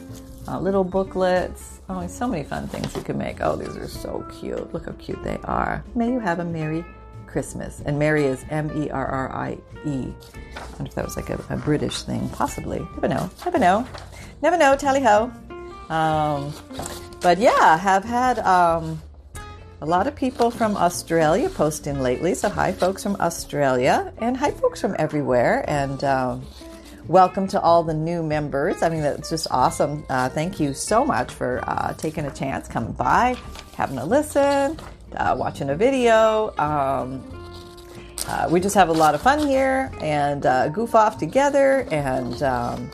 uh, 0.47 0.59
little 0.59 0.83
booklets. 0.83 1.81
Oh, 1.89 2.05
so 2.07 2.27
many 2.27 2.43
fun 2.43 2.67
things 2.67 2.95
you 2.95 3.01
can 3.01 3.17
make. 3.17 3.37
Oh, 3.41 3.55
these 3.55 3.75
are 3.75 3.87
so 3.87 4.25
cute. 4.39 4.73
Look 4.73 4.85
how 4.85 4.93
cute 4.93 5.23
they 5.23 5.37
are. 5.43 5.83
May 5.95 6.11
you 6.11 6.19
have 6.19 6.39
a 6.39 6.45
Merry 6.45 6.85
Christmas. 7.27 7.81
And 7.85 7.99
Mary 7.99 8.25
is 8.25 8.45
M 8.49 8.71
E 8.81 8.89
R 8.89 9.05
R 9.05 9.31
I 9.31 9.57
E. 9.85 10.13
I 10.55 10.61
wonder 10.71 10.85
if 10.85 10.95
that 10.95 11.05
was 11.05 11.15
like 11.15 11.29
a, 11.29 11.39
a 11.49 11.57
British 11.57 12.01
thing. 12.01 12.27
Possibly. 12.29 12.79
Never 12.95 13.07
know. 13.07 13.29
Never 13.45 13.59
know. 13.59 13.87
Never 14.41 14.57
know. 14.57 14.75
Tally 14.75 15.01
ho. 15.01 15.31
Um, 15.89 16.53
but 17.21 17.37
yeah, 17.37 17.77
have 17.77 18.03
had 18.03 18.39
um, 18.39 19.01
a 19.81 19.85
lot 19.85 20.07
of 20.07 20.15
people 20.15 20.49
from 20.49 20.75
Australia 20.75 21.49
post 21.49 21.87
in 21.87 22.01
lately. 22.01 22.33
So 22.33 22.49
hi, 22.49 22.71
folks 22.71 23.03
from 23.03 23.15
Australia, 23.19 24.13
and 24.17 24.35
hi, 24.35 24.51
folks 24.51 24.81
from 24.81 24.95
everywhere, 24.97 25.63
and 25.67 26.03
um, 26.03 26.45
welcome 27.07 27.47
to 27.47 27.61
all 27.61 27.83
the 27.83 27.93
new 27.93 28.21
members. 28.21 28.81
I 28.83 28.89
mean, 28.89 29.01
that's 29.01 29.29
just 29.29 29.47
awesome. 29.49 30.05
Uh, 30.09 30.27
thank 30.27 30.59
you 30.59 30.73
so 30.73 31.05
much 31.05 31.31
for 31.31 31.63
uh, 31.65 31.93
taking 31.93 32.25
a 32.25 32.31
chance, 32.31 32.67
coming 32.67 32.91
by, 32.91 33.37
having 33.75 33.97
a 33.97 34.05
listen, 34.05 34.77
uh, 35.15 35.35
watching 35.37 35.69
a 35.69 35.75
video. 35.75 36.53
Um, 36.57 37.23
uh, 38.27 38.49
we 38.51 38.59
just 38.59 38.75
have 38.75 38.89
a 38.89 38.93
lot 38.93 39.15
of 39.15 39.21
fun 39.21 39.47
here 39.47 39.89
and 40.01 40.45
uh, 40.45 40.67
goof 40.67 40.95
off 40.95 41.17
together 41.17 41.87
and 41.91 42.43
um, 42.43 42.91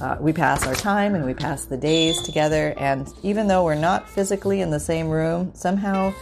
uh, 0.00 0.16
we 0.18 0.32
pass 0.32 0.66
our 0.66 0.74
time 0.74 1.14
and 1.14 1.24
we 1.24 1.34
pass 1.34 1.66
the 1.66 1.76
days 1.76 2.20
together. 2.22 2.74
And 2.78 3.06
even 3.22 3.46
though 3.46 3.64
we're 3.64 3.76
not 3.76 4.08
physically 4.08 4.60
in 4.60 4.70
the 4.70 4.80
same 4.80 5.08
room, 5.08 5.52
somehow 5.54 6.12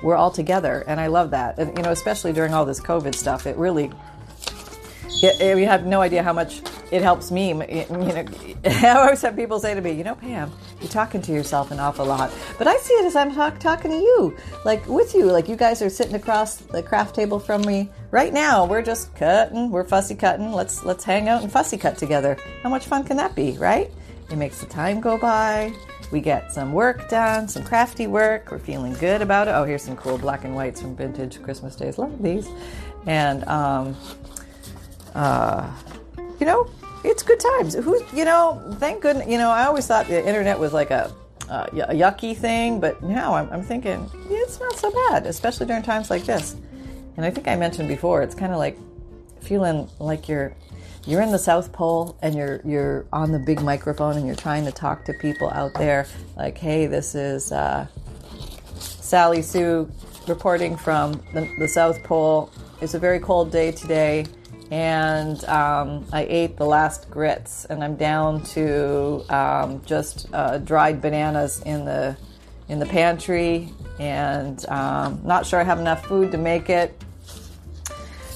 we're 0.00 0.16
all 0.16 0.30
together. 0.30 0.84
And 0.86 1.00
I 1.00 1.08
love 1.08 1.32
that. 1.32 1.58
And, 1.58 1.76
you 1.76 1.82
know, 1.82 1.90
especially 1.90 2.32
during 2.32 2.54
all 2.54 2.64
this 2.64 2.80
COVID 2.80 3.16
stuff, 3.16 3.46
it 3.46 3.56
really 3.56 3.90
you 5.22 5.66
have 5.66 5.86
no 5.86 6.00
idea 6.00 6.22
how 6.22 6.32
much 6.32 6.62
it 6.90 7.02
helps 7.02 7.30
me. 7.30 7.48
You 7.48 7.54
know, 7.54 8.24
I 8.64 8.88
always 8.96 9.22
have 9.22 9.36
people 9.36 9.58
say 9.60 9.74
to 9.74 9.80
me, 9.80 9.92
"You 9.92 10.04
know, 10.04 10.14
Pam, 10.14 10.50
you're 10.80 10.90
talking 10.90 11.22
to 11.22 11.32
yourself 11.32 11.70
an 11.70 11.78
awful 11.78 12.06
lot," 12.06 12.32
but 12.58 12.66
I 12.66 12.76
see 12.78 12.94
it 12.94 13.04
as 13.04 13.16
I'm 13.16 13.34
talk, 13.34 13.58
talking 13.58 13.90
to 13.90 13.96
you, 13.96 14.36
like 14.64 14.86
with 14.86 15.14
you, 15.14 15.26
like 15.26 15.48
you 15.48 15.56
guys 15.56 15.82
are 15.82 15.90
sitting 15.90 16.14
across 16.14 16.56
the 16.56 16.82
craft 16.82 17.14
table 17.14 17.38
from 17.38 17.62
me 17.62 17.88
right 18.10 18.32
now. 18.32 18.64
We're 18.64 18.82
just 18.82 19.14
cutting, 19.14 19.70
we're 19.70 19.84
fussy 19.84 20.14
cutting. 20.14 20.52
Let's 20.52 20.84
let's 20.84 21.04
hang 21.04 21.28
out 21.28 21.42
and 21.42 21.52
fussy 21.52 21.76
cut 21.76 21.98
together. 21.98 22.36
How 22.62 22.68
much 22.68 22.86
fun 22.86 23.04
can 23.04 23.16
that 23.18 23.34
be, 23.34 23.52
right? 23.58 23.90
It 24.30 24.36
makes 24.36 24.60
the 24.60 24.66
time 24.66 25.00
go 25.00 25.18
by. 25.18 25.72
We 26.12 26.20
get 26.20 26.52
some 26.52 26.72
work 26.72 27.08
done, 27.08 27.46
some 27.46 27.62
crafty 27.62 28.06
work. 28.06 28.50
We're 28.50 28.58
feeling 28.58 28.94
good 28.94 29.22
about 29.22 29.48
it. 29.48 29.52
Oh, 29.52 29.64
here's 29.64 29.82
some 29.82 29.96
cool 29.96 30.18
black 30.18 30.44
and 30.44 30.56
whites 30.56 30.80
from 30.80 30.96
vintage 30.96 31.40
Christmas 31.42 31.76
days. 31.76 31.98
Love 31.98 32.20
these. 32.20 32.48
And 33.06 33.44
um, 33.44 33.96
uh, 35.14 35.70
you 36.38 36.46
know, 36.46 36.68
it's 37.04 37.22
good 37.22 37.40
times. 37.40 37.74
Who, 37.74 38.02
you 38.14 38.24
know, 38.24 38.62
thank 38.78 39.02
goodness. 39.02 39.28
You 39.28 39.38
know, 39.38 39.50
I 39.50 39.64
always 39.64 39.86
thought 39.86 40.06
the 40.06 40.26
internet 40.26 40.58
was 40.58 40.72
like 40.72 40.90
a, 40.90 41.12
uh, 41.48 41.66
a 41.72 41.94
yucky 41.94 42.36
thing, 42.36 42.80
but 42.80 43.02
now 43.02 43.34
I'm, 43.34 43.50
I'm 43.50 43.62
thinking 43.62 44.08
yeah, 44.28 44.38
it's 44.38 44.60
not 44.60 44.76
so 44.76 44.90
bad, 44.90 45.26
especially 45.26 45.66
during 45.66 45.82
times 45.82 46.10
like 46.10 46.24
this. 46.24 46.56
And 47.16 47.24
I 47.24 47.30
think 47.30 47.48
I 47.48 47.56
mentioned 47.56 47.88
before, 47.88 48.22
it's 48.22 48.34
kind 48.34 48.52
of 48.52 48.58
like 48.58 48.78
feeling 49.40 49.88
like 49.98 50.28
you're 50.28 50.54
you're 51.06 51.22
in 51.22 51.32
the 51.32 51.38
South 51.38 51.72
Pole 51.72 52.16
and 52.22 52.34
you're 52.34 52.60
you're 52.64 53.06
on 53.12 53.32
the 53.32 53.38
big 53.38 53.62
microphone 53.62 54.16
and 54.16 54.26
you're 54.26 54.36
trying 54.36 54.64
to 54.66 54.72
talk 54.72 55.04
to 55.06 55.14
people 55.14 55.50
out 55.50 55.74
there. 55.74 56.06
Like, 56.36 56.56
hey, 56.58 56.86
this 56.86 57.14
is 57.14 57.52
uh, 57.52 57.86
Sally 58.78 59.42
Sue 59.42 59.90
reporting 60.28 60.76
from 60.76 61.12
the, 61.32 61.50
the 61.58 61.66
South 61.66 62.02
Pole. 62.04 62.50
It's 62.80 62.94
a 62.94 62.98
very 62.98 63.18
cold 63.18 63.50
day 63.50 63.72
today 63.72 64.26
and 64.70 65.44
um, 65.46 66.06
I 66.12 66.26
ate 66.28 66.56
the 66.56 66.64
last 66.64 67.10
grits, 67.10 67.64
and 67.64 67.82
I'm 67.82 67.96
down 67.96 68.42
to 68.44 69.24
um, 69.28 69.82
just 69.84 70.28
uh, 70.32 70.58
dried 70.58 71.02
bananas 71.02 71.62
in 71.66 71.84
the 71.84 72.16
in 72.68 72.78
the 72.78 72.86
pantry, 72.86 73.68
and 73.98 74.64
um, 74.68 75.20
not 75.24 75.44
sure 75.44 75.60
I 75.60 75.64
have 75.64 75.80
enough 75.80 76.06
food 76.06 76.30
to 76.32 76.38
make 76.38 76.70
it 76.70 76.94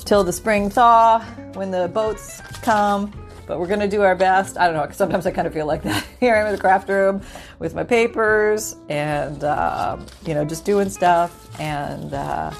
till 0.05 0.25
the 0.25 0.33
spring 0.33 0.71
thaw 0.71 1.21
when 1.55 1.71
the 1.71 1.88
boats 1.88 2.41
come. 2.62 3.12
But 3.47 3.61
we're 3.61 3.69
gonna 3.69 3.87
do 3.87 4.03
our 4.03 4.17
best. 4.17 4.59
I 4.59 4.67
don't 4.67 4.75
know. 4.75 4.93
Sometimes 4.93 5.26
I 5.26 5.31
kind 5.31 5.47
of 5.47 5.53
feel 5.53 5.67
like 5.67 5.83
that. 5.83 6.05
Here 6.21 6.35
I'm 6.35 6.47
in 6.47 6.53
the 6.53 6.61
craft 6.61 6.88
room 6.88 7.23
with 7.61 7.75
my 7.75 7.85
papers, 7.85 8.75
and 8.88 9.45
uh, 9.45 9.99
you 10.26 10.35
know, 10.35 10.45
just 10.45 10.64
doing 10.64 10.91
stuff, 10.91 11.61
and. 11.61 12.12
Uh, 12.12 12.53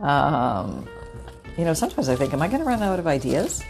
um, 0.00 0.88
you 1.60 1.66
know, 1.66 1.74
sometimes 1.74 2.08
I 2.08 2.16
think, 2.16 2.32
am 2.32 2.40
I 2.40 2.48
going 2.48 2.60
to 2.60 2.66
run 2.66 2.82
out 2.82 2.98
of 2.98 3.06
ideas? 3.06 3.62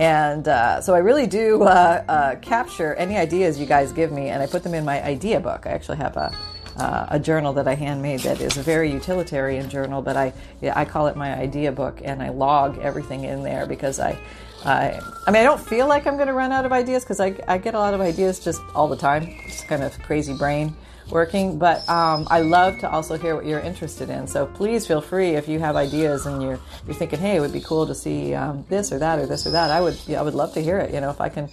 And 0.00 0.48
uh, 0.48 0.80
so 0.80 0.94
I 0.94 0.98
really 0.98 1.28
do 1.28 1.62
uh, 1.62 2.02
uh, 2.08 2.36
capture 2.40 2.94
any 2.96 3.16
ideas 3.16 3.60
you 3.60 3.66
guys 3.66 3.92
give 3.92 4.10
me, 4.10 4.30
and 4.30 4.42
I 4.42 4.48
put 4.48 4.64
them 4.64 4.74
in 4.74 4.84
my 4.84 5.00
idea 5.04 5.38
book. 5.38 5.64
I 5.64 5.70
actually 5.70 5.98
have 5.98 6.16
a, 6.16 6.36
uh, 6.78 7.06
a 7.10 7.18
journal 7.18 7.52
that 7.54 7.66
I 7.66 7.74
handmade 7.74 8.20
that 8.20 8.40
is 8.40 8.56
a 8.56 8.62
very 8.62 8.90
utilitarian 8.90 9.68
journal, 9.68 10.02
but 10.02 10.16
I 10.16 10.32
I 10.74 10.84
call 10.84 11.06
it 11.06 11.16
my 11.16 11.34
idea 11.36 11.72
book, 11.72 12.00
and 12.04 12.22
I 12.22 12.30
log 12.30 12.78
everything 12.78 13.24
in 13.24 13.42
there 13.42 13.66
because 13.66 14.00
I. 14.00 14.18
I, 14.64 14.98
I 15.26 15.30
mean, 15.30 15.42
I 15.42 15.44
don't 15.44 15.60
feel 15.60 15.86
like 15.86 16.08
I'm 16.08 16.16
going 16.16 16.26
to 16.26 16.32
run 16.32 16.50
out 16.50 16.64
of 16.64 16.72
ideas 16.72 17.04
because 17.04 17.20
I, 17.20 17.36
I 17.46 17.58
get 17.58 17.74
a 17.74 17.78
lot 17.78 17.94
of 17.94 18.00
ideas 18.00 18.40
just 18.40 18.60
all 18.74 18.88
the 18.88 18.96
time. 18.96 19.36
Just 19.46 19.68
kind 19.68 19.84
of 19.84 19.96
crazy 20.02 20.34
brain 20.34 20.74
working. 21.10 21.58
But 21.58 21.88
um, 21.88 22.26
I 22.30 22.40
love 22.40 22.78
to 22.80 22.90
also 22.90 23.16
hear 23.16 23.34
what 23.36 23.46
you're 23.46 23.60
interested 23.60 24.10
in. 24.10 24.26
So 24.26 24.46
please 24.46 24.86
feel 24.86 25.00
free 25.00 25.30
if 25.30 25.48
you 25.48 25.58
have 25.58 25.76
ideas 25.76 26.26
and 26.26 26.42
you're 26.42 26.58
you're 26.86 26.94
thinking, 26.94 27.18
hey, 27.18 27.36
it 27.36 27.40
would 27.40 27.52
be 27.52 27.60
cool 27.60 27.86
to 27.86 27.94
see 27.94 28.34
um, 28.34 28.64
this 28.68 28.92
or 28.92 28.98
that 28.98 29.18
or 29.18 29.26
this 29.26 29.46
or 29.46 29.50
that. 29.50 29.70
I 29.70 29.80
would 29.80 29.98
yeah, 30.06 30.20
I 30.20 30.22
would 30.22 30.34
love 30.34 30.52
to 30.54 30.60
hear 30.60 30.78
it. 30.78 30.92
You 30.92 31.00
know, 31.00 31.10
if 31.10 31.20
I 31.20 31.28
can 31.28 31.48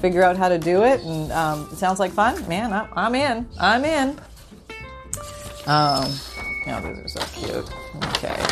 figure 0.00 0.22
out 0.22 0.36
how 0.36 0.48
to 0.48 0.58
do 0.58 0.84
it 0.84 1.00
and 1.02 1.32
um, 1.32 1.68
it 1.72 1.78
sounds 1.78 1.98
like 1.98 2.12
fun, 2.12 2.46
man, 2.48 2.72
I'm, 2.72 2.88
I'm 2.94 3.14
in. 3.14 3.48
I'm 3.58 3.84
in. 3.84 4.18
Um, 5.68 6.10
yeah, 6.66 6.80
these 6.80 6.98
are 6.98 7.08
so 7.08 7.20
cute. 7.38 7.70
Okay, 8.16 8.42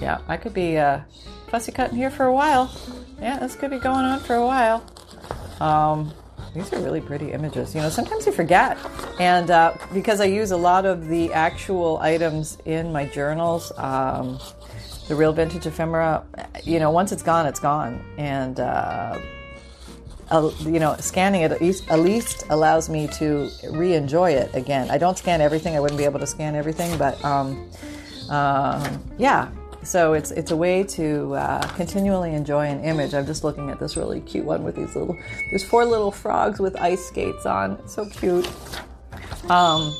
yeah, 0.00 0.18
I 0.28 0.36
could 0.36 0.52
be 0.52 0.76
uh, 0.76 1.00
fussy 1.48 1.72
cutting 1.72 1.96
here 1.96 2.10
for 2.10 2.26
a 2.26 2.32
while. 2.32 2.70
Yeah, 3.20 3.38
this 3.38 3.56
could 3.56 3.70
be 3.70 3.78
going 3.78 4.04
on 4.04 4.20
for 4.20 4.36
a 4.36 4.44
while. 4.44 4.84
Um, 5.60 6.12
these 6.54 6.70
are 6.74 6.80
really 6.80 7.00
pretty 7.00 7.32
images. 7.32 7.74
You 7.74 7.80
know, 7.80 7.88
sometimes 7.88 8.26
you 8.26 8.32
forget. 8.32 8.76
And 9.18 9.50
uh, 9.50 9.74
because 9.94 10.20
I 10.20 10.26
use 10.26 10.50
a 10.50 10.56
lot 10.56 10.84
of 10.84 11.08
the 11.08 11.32
actual 11.32 11.98
items 11.98 12.58
in 12.66 12.92
my 12.92 13.06
journals, 13.06 13.72
um, 13.78 14.38
the 15.08 15.14
real 15.14 15.32
vintage 15.32 15.66
ephemera, 15.66 16.22
you 16.64 16.78
know, 16.78 16.90
once 16.90 17.12
it's 17.12 17.22
gone, 17.22 17.46
it's 17.46 17.60
gone. 17.60 18.04
And, 18.18 18.60
uh, 18.60 19.18
uh, 20.30 20.50
you 20.60 20.78
know, 20.78 20.96
scanning 20.98 21.42
it 21.42 21.52
at 21.52 21.60
least, 21.60 21.88
at 21.90 22.00
least 22.00 22.44
allows 22.50 22.88
me 22.88 23.08
to 23.08 23.50
re 23.70 23.94
enjoy 23.94 24.32
it 24.32 24.54
again. 24.54 24.90
I 24.90 24.98
don't 24.98 25.16
scan 25.16 25.40
everything, 25.40 25.76
I 25.76 25.80
wouldn't 25.80 25.98
be 25.98 26.04
able 26.04 26.20
to 26.20 26.26
scan 26.26 26.54
everything, 26.54 26.96
but 26.98 27.22
um, 27.24 27.70
um 28.28 29.02
yeah, 29.18 29.50
so 29.82 30.12
it's 30.12 30.30
it's 30.32 30.50
a 30.50 30.56
way 30.56 30.82
to 30.84 31.34
uh, 31.34 31.66
continually 31.68 32.34
enjoy 32.34 32.66
an 32.66 32.84
image. 32.84 33.14
I'm 33.14 33.26
just 33.26 33.44
looking 33.44 33.70
at 33.70 33.78
this 33.80 33.96
really 33.96 34.20
cute 34.20 34.44
one 34.44 34.64
with 34.64 34.76
these 34.76 34.94
little. 34.94 35.16
There's 35.50 35.64
four 35.64 35.84
little 35.84 36.10
frogs 36.10 36.58
with 36.58 36.76
ice 36.76 37.06
skates 37.06 37.46
on. 37.46 37.72
It's 37.72 37.94
so 37.94 38.06
cute. 38.06 38.48
Um, 39.48 39.96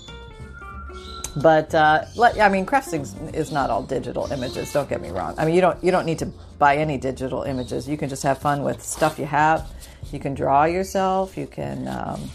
but 1.42 1.74
uh, 1.74 2.04
I 2.20 2.48
mean, 2.48 2.66
crafting 2.66 3.34
is 3.34 3.52
not 3.52 3.70
all 3.70 3.82
digital 3.82 4.30
images. 4.32 4.72
Don't 4.72 4.88
get 4.88 5.00
me 5.00 5.10
wrong. 5.10 5.34
I 5.38 5.44
mean, 5.44 5.54
you 5.54 5.60
don't 5.60 5.82
you 5.82 5.90
don't 5.90 6.06
need 6.06 6.18
to 6.18 6.30
buy 6.58 6.76
any 6.76 6.98
digital 6.98 7.42
images. 7.42 7.88
You 7.88 7.96
can 7.96 8.08
just 8.08 8.22
have 8.22 8.38
fun 8.38 8.62
with 8.62 8.82
stuff 8.82 9.18
you 9.18 9.26
have. 9.26 9.70
You 10.12 10.18
can 10.18 10.34
draw 10.34 10.64
yourself. 10.64 11.36
You 11.36 11.46
can 11.46 11.88
um, 11.88 12.30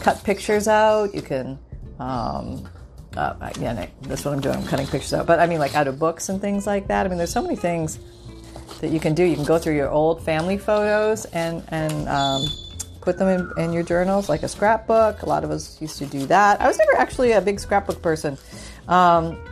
cut 0.00 0.22
pictures 0.24 0.68
out. 0.68 1.14
You 1.14 1.22
can 1.22 1.58
um, 1.98 2.68
uh, 3.16 3.34
again, 3.40 3.90
that's 4.02 4.24
what 4.24 4.34
I'm 4.34 4.40
doing. 4.40 4.56
I'm 4.56 4.66
cutting 4.66 4.86
pictures 4.86 5.12
out. 5.12 5.26
But 5.26 5.40
I 5.40 5.46
mean, 5.46 5.58
like 5.58 5.74
out 5.74 5.88
of 5.88 5.98
books 5.98 6.28
and 6.28 6.40
things 6.40 6.66
like 6.66 6.86
that. 6.88 7.06
I 7.06 7.08
mean, 7.08 7.18
there's 7.18 7.32
so 7.32 7.42
many 7.42 7.56
things 7.56 7.98
that 8.80 8.90
you 8.90 9.00
can 9.00 9.14
do. 9.14 9.24
You 9.24 9.34
can 9.34 9.44
go 9.44 9.58
through 9.58 9.74
your 9.74 9.90
old 9.90 10.22
family 10.22 10.58
photos 10.58 11.24
and 11.26 11.64
and 11.68 12.08
um, 12.08 12.42
put 13.00 13.18
them 13.18 13.28
in, 13.28 13.64
in, 13.64 13.72
your 13.72 13.82
journals, 13.82 14.28
like 14.28 14.42
a 14.42 14.48
scrapbook. 14.48 15.22
A 15.22 15.26
lot 15.26 15.42
of 15.42 15.50
us 15.50 15.80
used 15.80 15.98
to 15.98 16.06
do 16.06 16.26
that. 16.26 16.60
I 16.60 16.68
was 16.68 16.78
never 16.78 16.96
actually 16.96 17.32
a 17.32 17.40
big 17.40 17.58
scrapbook 17.58 18.00
person. 18.02 18.38
Um, 18.86 19.42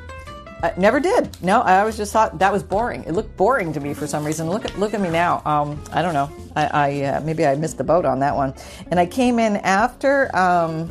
I 0.62 0.72
never 0.78 1.00
did. 1.00 1.42
No, 1.42 1.60
I 1.60 1.80
always 1.80 1.96
just 1.96 2.12
thought 2.12 2.38
that 2.38 2.52
was 2.52 2.62
boring. 2.62 3.04
It 3.04 3.12
looked 3.12 3.36
boring 3.36 3.72
to 3.74 3.80
me 3.80 3.92
for 3.92 4.06
some 4.06 4.24
reason. 4.24 4.48
Look 4.48 4.64
at 4.64 4.78
look 4.78 4.94
at 4.94 5.00
me 5.00 5.10
now. 5.10 5.42
Um, 5.44 5.82
I 5.92 6.00
don't 6.00 6.14
know. 6.14 6.30
I, 6.56 6.66
I 6.66 7.02
uh, 7.02 7.20
maybe 7.20 7.44
I 7.46 7.54
missed 7.56 7.78
the 7.78 7.84
boat 7.84 8.04
on 8.04 8.20
that 8.20 8.34
one. 8.34 8.54
And 8.90 8.98
I 8.98 9.06
came 9.06 9.38
in 9.38 9.56
after. 9.58 10.34
Um, 10.34 10.88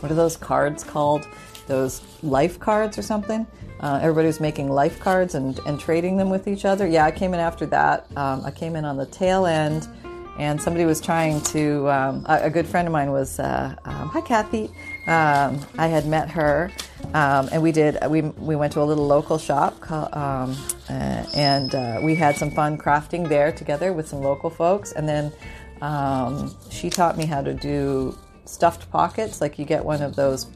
what 0.00 0.10
are 0.10 0.14
those 0.14 0.36
cards 0.36 0.82
called? 0.82 1.26
Those 1.66 2.00
life 2.22 2.58
cards 2.60 2.96
or 2.96 3.02
something? 3.02 3.46
Uh, 3.80 3.98
everybody 4.00 4.26
was 4.26 4.40
making 4.40 4.70
life 4.70 4.98
cards 5.00 5.34
and, 5.34 5.58
and 5.66 5.78
trading 5.78 6.16
them 6.16 6.30
with 6.30 6.48
each 6.48 6.64
other. 6.64 6.86
Yeah, 6.86 7.04
I 7.04 7.10
came 7.10 7.34
in 7.34 7.40
after 7.40 7.66
that. 7.66 8.06
Um, 8.16 8.44
I 8.44 8.50
came 8.50 8.76
in 8.76 8.84
on 8.84 8.96
the 8.96 9.06
tail 9.06 9.44
end, 9.46 9.86
and 10.38 10.60
somebody 10.60 10.86
was 10.86 11.00
trying 11.00 11.40
to. 11.42 11.90
Um, 11.90 12.24
a, 12.26 12.44
a, 12.44 12.50
good 12.50 12.66
friend 12.66 12.88
of 12.88 12.92
mine 12.92 13.10
was. 13.10 13.38
Uh, 13.38 13.74
um, 13.84 14.08
hi, 14.08 14.20
Kathy. 14.20 14.66
Um, 15.06 15.60
I 15.76 15.88
had 15.88 16.06
met 16.06 16.30
her, 16.30 16.70
um, 17.16 17.48
and 17.50 17.62
we 17.62 17.72
did. 17.72 17.96
We 18.08 18.20
we 18.20 18.56
went 18.56 18.74
to 18.74 18.82
a 18.82 18.84
little 18.90 19.06
local 19.06 19.38
shop, 19.38 19.90
um, 19.90 20.54
uh, 20.90 21.24
and 21.34 21.74
uh, 21.74 22.00
we 22.02 22.14
had 22.14 22.36
some 22.36 22.50
fun 22.50 22.76
crafting 22.76 23.28
there 23.28 23.52
together 23.52 23.94
with 23.94 24.06
some 24.06 24.20
local 24.20 24.50
folks. 24.50 24.92
And 24.92 25.08
then 25.08 25.32
she 26.70 26.90
taught 26.90 27.16
me 27.16 27.24
how 27.24 27.42
to 27.42 27.54
do 27.54 28.16
stuffed 28.44 28.90
pockets, 28.90 29.40
like 29.40 29.58
you 29.58 29.64
get 29.64 29.82
one 29.84 30.02
of 30.02 30.14
those. 30.14 30.46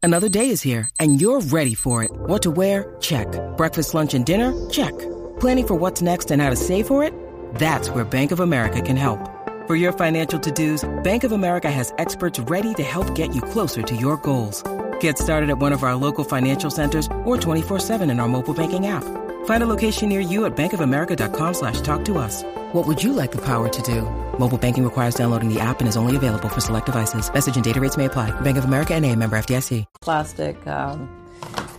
Another 0.00 0.28
day 0.28 0.50
is 0.50 0.62
here, 0.62 0.88
and 1.00 1.20
you're 1.20 1.40
ready 1.40 1.74
for 1.74 2.04
it. 2.04 2.12
What 2.12 2.42
to 2.42 2.52
wear? 2.52 2.94
Check. 3.00 3.26
Breakfast, 3.56 3.92
lunch, 3.92 4.14
and 4.14 4.24
dinner? 4.24 4.54
Check. 4.70 4.96
Planning 5.40 5.66
for 5.66 5.74
what's 5.74 6.00
next 6.00 6.30
and 6.30 6.40
how 6.40 6.50
to 6.50 6.56
save 6.56 6.86
for 6.86 7.02
it? 7.02 7.12
That's 7.56 7.90
where 7.90 8.04
Bank 8.04 8.30
of 8.30 8.38
America 8.38 8.80
can 8.80 8.96
help. 8.96 9.18
For 9.66 9.74
your 9.74 9.92
financial 9.92 10.38
to 10.38 10.50
dos, 10.52 10.88
Bank 11.02 11.24
of 11.24 11.32
America 11.32 11.70
has 11.70 11.92
experts 11.98 12.38
ready 12.38 12.72
to 12.74 12.84
help 12.84 13.12
get 13.16 13.34
you 13.34 13.42
closer 13.42 13.82
to 13.82 13.96
your 13.96 14.16
goals. 14.18 14.62
Get 15.00 15.18
started 15.18 15.50
at 15.50 15.58
one 15.58 15.72
of 15.72 15.82
our 15.82 15.94
local 15.94 16.24
financial 16.24 16.70
centers 16.70 17.06
or 17.24 17.36
24-7 17.36 18.10
in 18.10 18.20
our 18.20 18.28
mobile 18.28 18.54
banking 18.54 18.86
app. 18.86 19.04
Find 19.44 19.62
a 19.62 19.66
location 19.66 20.08
near 20.08 20.20
you 20.20 20.46
at 20.46 20.56
bankofamerica.com 20.56 21.54
slash 21.54 21.80
talk 21.82 22.04
to 22.06 22.18
us. 22.18 22.44
What 22.72 22.86
would 22.86 23.02
you 23.02 23.12
like 23.12 23.32
the 23.32 23.44
power 23.44 23.68
to 23.68 23.82
do? 23.82 24.02
Mobile 24.38 24.58
banking 24.58 24.84
requires 24.84 25.14
downloading 25.14 25.52
the 25.52 25.60
app 25.60 25.80
and 25.80 25.88
is 25.88 25.96
only 25.96 26.16
available 26.16 26.48
for 26.48 26.60
select 26.60 26.86
devices. 26.86 27.32
Message 27.32 27.56
and 27.56 27.64
data 27.64 27.80
rates 27.80 27.96
may 27.96 28.06
apply. 28.06 28.30
Bank 28.40 28.56
of 28.56 28.64
America 28.64 28.94
and 28.94 29.04
a 29.04 29.14
member 29.14 29.36
FDIC. 29.36 29.84
Plastic 30.00 30.66
um, 30.66 31.08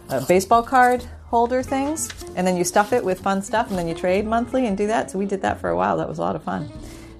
uh, 0.09 0.25
baseball 0.25 0.63
card 0.63 1.05
holder 1.27 1.61
things. 1.61 2.09
And 2.35 2.47
then 2.47 2.57
you 2.57 2.63
stuff 2.63 2.91
it 2.91 3.05
with 3.05 3.19
fun 3.19 3.41
stuff 3.41 3.69
and 3.69 3.77
then 3.77 3.87
you 3.87 3.93
trade 3.93 4.25
monthly 4.25 4.65
and 4.65 4.75
do 4.75 4.87
that. 4.87 5.11
So 5.11 5.19
we 5.19 5.25
did 5.25 5.43
that 5.43 5.61
for 5.61 5.69
a 5.69 5.75
while. 5.75 5.97
That 5.97 6.09
was 6.09 6.17
a 6.17 6.21
lot 6.21 6.35
of 6.35 6.43
fun. 6.43 6.71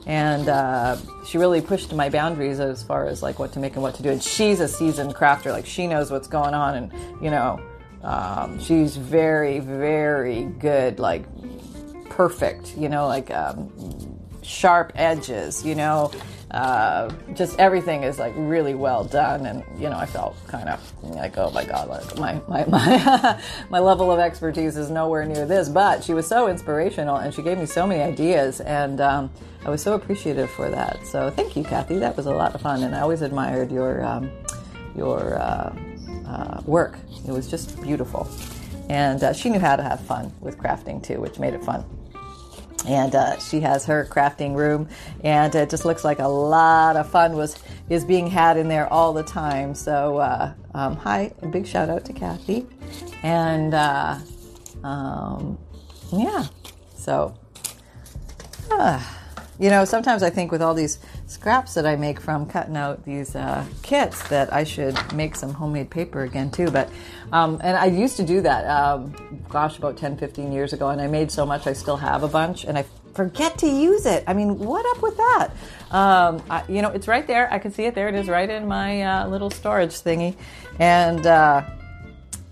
And 0.06 0.50
uh, 0.50 0.98
she 1.26 1.38
really 1.38 1.62
pushed 1.62 1.94
my 1.94 2.10
boundaries 2.10 2.60
as 2.60 2.82
far 2.84 3.06
as 3.06 3.22
like 3.22 3.38
what 3.38 3.54
to 3.54 3.60
make 3.60 3.74
and 3.74 3.84
what 3.84 3.96
to 3.96 4.04
do. 4.04 4.10
And 4.10 4.24
she's 4.24 4.60
a 4.60 4.68
seasoned 4.68 5.14
crafter. 5.16 5.52
Like 5.52 5.66
she 5.66 5.88
knows 5.88 6.12
what's 6.12 6.28
going 6.28 6.54
on 6.54 6.76
and, 6.76 7.24
you 7.24 7.30
know, 7.30 7.62
um, 8.04 8.60
she's 8.60 8.96
very, 8.96 9.60
very 9.60 10.44
good, 10.44 11.00
like 11.00 11.26
perfect, 12.10 12.78
you 12.78 12.90
know, 12.90 13.08
like 13.08 13.30
um, 13.32 13.72
sharp 14.42 14.94
edges, 14.96 15.66
you 15.66 15.76
know, 15.76 16.12
uh, 16.52 17.10
just 17.36 17.60
everything 17.60 18.04
is 18.04 18.18
like 18.18 18.34
really 18.36 18.74
well 18.74 19.04
done. 19.04 19.46
And, 19.46 19.64
you 19.80 19.90
know, 19.90 19.98
I 19.98 20.06
felt 20.06 20.36
kind 20.48 20.68
of 20.68 20.94
like, 21.04 21.38
oh 21.38 21.52
my 21.52 21.64
God, 21.64 21.88
like 21.88 22.18
my, 22.18 22.42
my, 22.48 22.66
my, 22.68 23.42
my 23.70 23.80
level 23.80 24.12
of 24.12 24.20
expertise 24.20 24.76
is 24.76 24.90
nowhere 24.90 25.26
near 25.26 25.46
this. 25.46 25.70
But 25.70 26.04
she 26.04 26.14
was 26.14 26.28
so 26.28 26.48
inspirational 26.48 27.18
and 27.18 27.34
she 27.34 27.42
gave 27.42 27.58
me 27.58 27.66
so 27.66 27.86
many 27.86 28.02
ideas. 28.02 28.62
And 28.62 29.00
um, 29.00 29.30
I 29.66 29.70
was 29.70 29.82
so 29.82 29.94
appreciative 29.94 30.50
for 30.50 30.70
that. 30.70 31.06
So 31.06 31.30
thank 31.30 31.56
you, 31.56 31.64
Kathy. 31.64 32.00
That 32.00 32.18
was 32.18 32.26
a 32.26 32.34
lot 32.34 32.56
of 32.56 32.62
fun. 32.62 32.84
And 32.84 32.96
I 32.96 33.02
always 33.02 33.22
admired 33.22 33.72
your, 33.72 34.04
um, 34.04 34.32
your, 34.96 35.38
uh, 35.38 35.76
uh, 36.26 36.62
work. 36.66 36.98
It 37.28 37.32
was 37.32 37.50
just 37.50 37.82
beautiful. 37.82 38.30
And 38.90 39.24
uh, 39.24 39.34
she 39.34 39.50
knew 39.50 39.60
how 39.60 39.76
to 39.76 39.84
have 39.84 40.00
fun 40.02 40.32
with 40.42 40.58
crafting 40.58 41.04
too, 41.04 41.20
which 41.20 41.38
made 41.38 41.54
it 41.54 41.64
fun. 41.64 41.86
And 42.90 43.16
uh, 43.16 43.38
she 43.38 43.60
has 43.60 43.86
her 43.86 44.06
crafting 44.10 44.56
room 44.56 44.90
and 45.24 45.54
it 45.54 45.70
just 45.70 45.86
looks 45.86 46.04
like 46.04 46.18
a 46.18 46.28
lot 46.28 46.98
of 46.98 47.08
fun 47.10 47.34
was 47.34 47.56
is 47.88 48.04
being 48.04 48.26
had 48.26 48.58
in 48.58 48.68
there 48.68 48.92
all 48.92 49.14
the 49.14 49.24
time. 49.24 49.76
So 49.76 50.18
uh, 50.18 50.54
um, 50.74 50.96
hi 50.96 51.32
a 51.44 51.48
big 51.48 51.68
shout 51.68 51.90
out 51.90 52.04
to 52.06 52.14
kathy. 52.14 52.66
And 53.22 53.76
uh, 53.76 54.18
um, 54.84 55.60
yeah 56.12 56.48
so 56.96 57.38
uh, 58.72 59.00
you 59.60 59.70
know 59.70 59.86
sometimes 59.86 60.24
i 60.24 60.30
think 60.30 60.52
with 60.52 60.62
all 60.62 60.74
these 60.74 61.00
scraps 61.28 61.74
that 61.74 61.86
i 61.86 61.96
make 61.96 62.20
from 62.20 62.46
cutting 62.46 62.78
out 62.78 63.04
these 63.04 63.36
uh, 63.36 63.66
kits 63.84 64.28
that 64.30 64.52
i 64.54 64.64
should 64.64 64.98
make 65.14 65.36
some 65.36 65.54
homemade 65.54 65.90
paper 65.90 66.24
again 66.24 66.50
too 66.50 66.72
but 66.72 66.90
um, 67.32 67.60
and 67.64 67.78
i 67.78 67.86
used 67.86 68.18
to 68.18 68.24
do 68.24 68.42
that 68.42 68.66
um, 68.66 69.14
gosh 69.50 69.78
about 69.78 69.98
10 69.98 70.18
15 70.18 70.52
years 70.52 70.74
ago 70.74 70.90
and 70.90 71.02
i 71.02 71.08
made 71.08 71.32
so 71.32 71.46
much 71.46 71.68
i 71.68 71.74
still 71.74 71.98
have 71.98 72.24
a 72.24 72.28
bunch 72.28 72.64
and 72.64 72.78
i 72.78 72.86
forget 73.14 73.58
to 73.58 73.68
use 73.68 74.06
it. 74.06 74.24
I 74.28 74.34
mean 74.34 74.60
what 74.60 74.86
up 74.96 75.04
with 75.04 75.18
that? 75.18 75.50
Um, 75.92 76.42
I, 76.50 76.64
you 76.70 76.82
know 76.82 76.90
it's 76.90 77.08
right 77.08 77.26
there. 77.26 77.52
I 77.52 77.60
can 77.60 77.72
see 77.72 77.84
it. 77.84 77.96
There 77.96 78.08
it 78.08 78.16
is 78.16 78.30
right 78.30 78.50
in 78.50 78.68
my 78.68 79.02
uh, 79.02 79.28
little 79.28 79.50
storage 79.50 80.02
thingy 80.02 80.36
and 80.80 81.26
uh, 81.26 81.64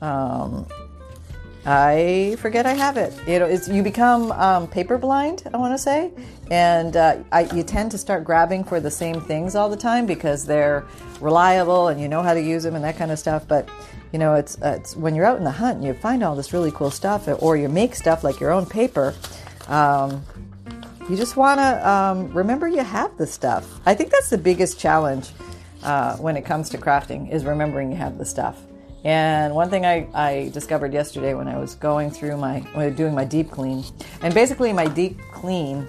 um, 0.02 0.68
I 1.70 2.38
forget 2.40 2.66
I 2.66 2.76
have 2.76 2.96
it. 2.96 3.14
You 3.28 3.40
know, 3.40 3.46
it's, 3.46 3.68
you 3.68 3.84
become 3.84 4.32
um, 4.32 4.70
paper 4.70 4.98
blind. 4.98 5.44
I 5.54 5.58
want 5.58 5.74
to 5.74 5.78
say, 5.78 6.14
and 6.50 6.96
uh, 6.96 7.18
I, 7.34 7.42
you 7.54 7.62
tend 7.62 7.92
to 7.92 7.98
start 7.98 8.24
grabbing 8.24 8.64
for 8.64 8.80
the 8.80 8.90
same 8.90 9.20
things 9.20 9.54
all 9.54 9.70
the 9.70 9.76
time 9.76 10.06
because 10.06 10.46
they're 10.46 10.86
reliable 11.20 11.90
and 11.90 12.00
you 12.00 12.08
know 12.08 12.22
how 12.24 12.34
to 12.34 12.42
use 12.42 12.64
them 12.64 12.76
and 12.76 12.86
that 12.86 12.96
kind 12.96 13.12
of 13.12 13.20
stuff. 13.20 13.46
But 13.50 13.68
you 14.14 14.20
know, 14.20 14.36
it's 14.36 14.58
it's 14.62 14.96
when 14.96 15.14
you're 15.14 15.26
out 15.26 15.40
in 15.40 15.44
the 15.44 15.52
hunt 15.52 15.76
and 15.76 15.86
you 15.86 15.94
find 15.94 16.24
all 16.24 16.38
this 16.38 16.54
really 16.54 16.72
cool 16.72 16.90
stuff, 16.90 17.28
or 17.40 17.58
you 17.58 17.68
make 17.68 17.96
stuff 17.96 18.24
like 18.24 18.40
your 18.40 18.52
own 18.52 18.66
paper. 18.66 19.14
Um, 19.68 20.24
you 21.10 21.18
just 21.18 21.36
want 21.36 21.60
to 21.60 21.90
um, 21.90 22.32
remember 22.34 22.70
you 22.70 22.82
have 22.82 23.18
the 23.18 23.28
stuff. 23.28 23.82
I 23.86 23.94
think 23.94 24.12
that's 24.12 24.30
the 24.30 24.38
biggest 24.38 24.80
challenge 24.80 25.32
uh, 25.84 26.16
when 26.16 26.38
it 26.38 26.46
comes 26.46 26.70
to 26.70 26.78
crafting 26.78 27.30
is 27.30 27.44
remembering 27.44 27.92
you 27.92 27.98
have 27.98 28.18
the 28.18 28.26
stuff. 28.26 28.58
And 29.04 29.54
one 29.54 29.70
thing 29.70 29.86
I, 29.86 30.08
I 30.14 30.50
discovered 30.50 30.94
yesterday 30.94 31.34
when 31.34 31.48
I 31.48 31.58
was 31.58 31.76
going 31.76 32.12
through 32.12 32.38
my, 32.38 32.60
doing 32.90 33.14
my 33.14 33.24
deep 33.24 33.52
clean, 33.52 33.84
and 34.22 34.34
basically 34.34 34.74
my 34.74 34.88
deep 34.88 35.20
clean 35.32 35.88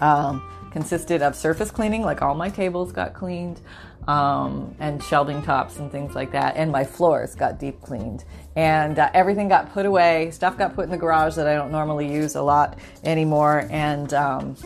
um, 0.00 0.42
consisted 0.70 1.22
of 1.22 1.34
surface 1.36 1.70
cleaning, 1.70 2.02
like 2.02 2.22
all 2.22 2.34
my 2.34 2.48
tables 2.48 2.92
got 2.92 3.12
cleaned, 3.12 3.60
um, 4.08 4.74
and 4.80 5.02
shelving 5.02 5.42
tops 5.42 5.78
and 5.78 5.90
things 5.92 6.14
like 6.14 6.32
that, 6.32 6.56
and 6.56 6.72
my 6.72 6.84
floors 6.84 7.34
got 7.34 7.58
deep 7.58 7.80
cleaned. 7.80 8.24
And 8.56 8.98
uh, 8.98 9.10
everything 9.14 9.48
got 9.48 9.72
put 9.72 9.86
away, 9.86 10.30
stuff 10.30 10.58
got 10.58 10.74
put 10.74 10.84
in 10.84 10.90
the 10.90 10.96
garage 10.96 11.36
that 11.36 11.46
I 11.46 11.54
don't 11.54 11.70
normally 11.70 12.12
use 12.12 12.34
a 12.34 12.42
lot 12.42 12.78
anymore, 13.04 13.66
and 13.70 14.12
um, 14.14 14.56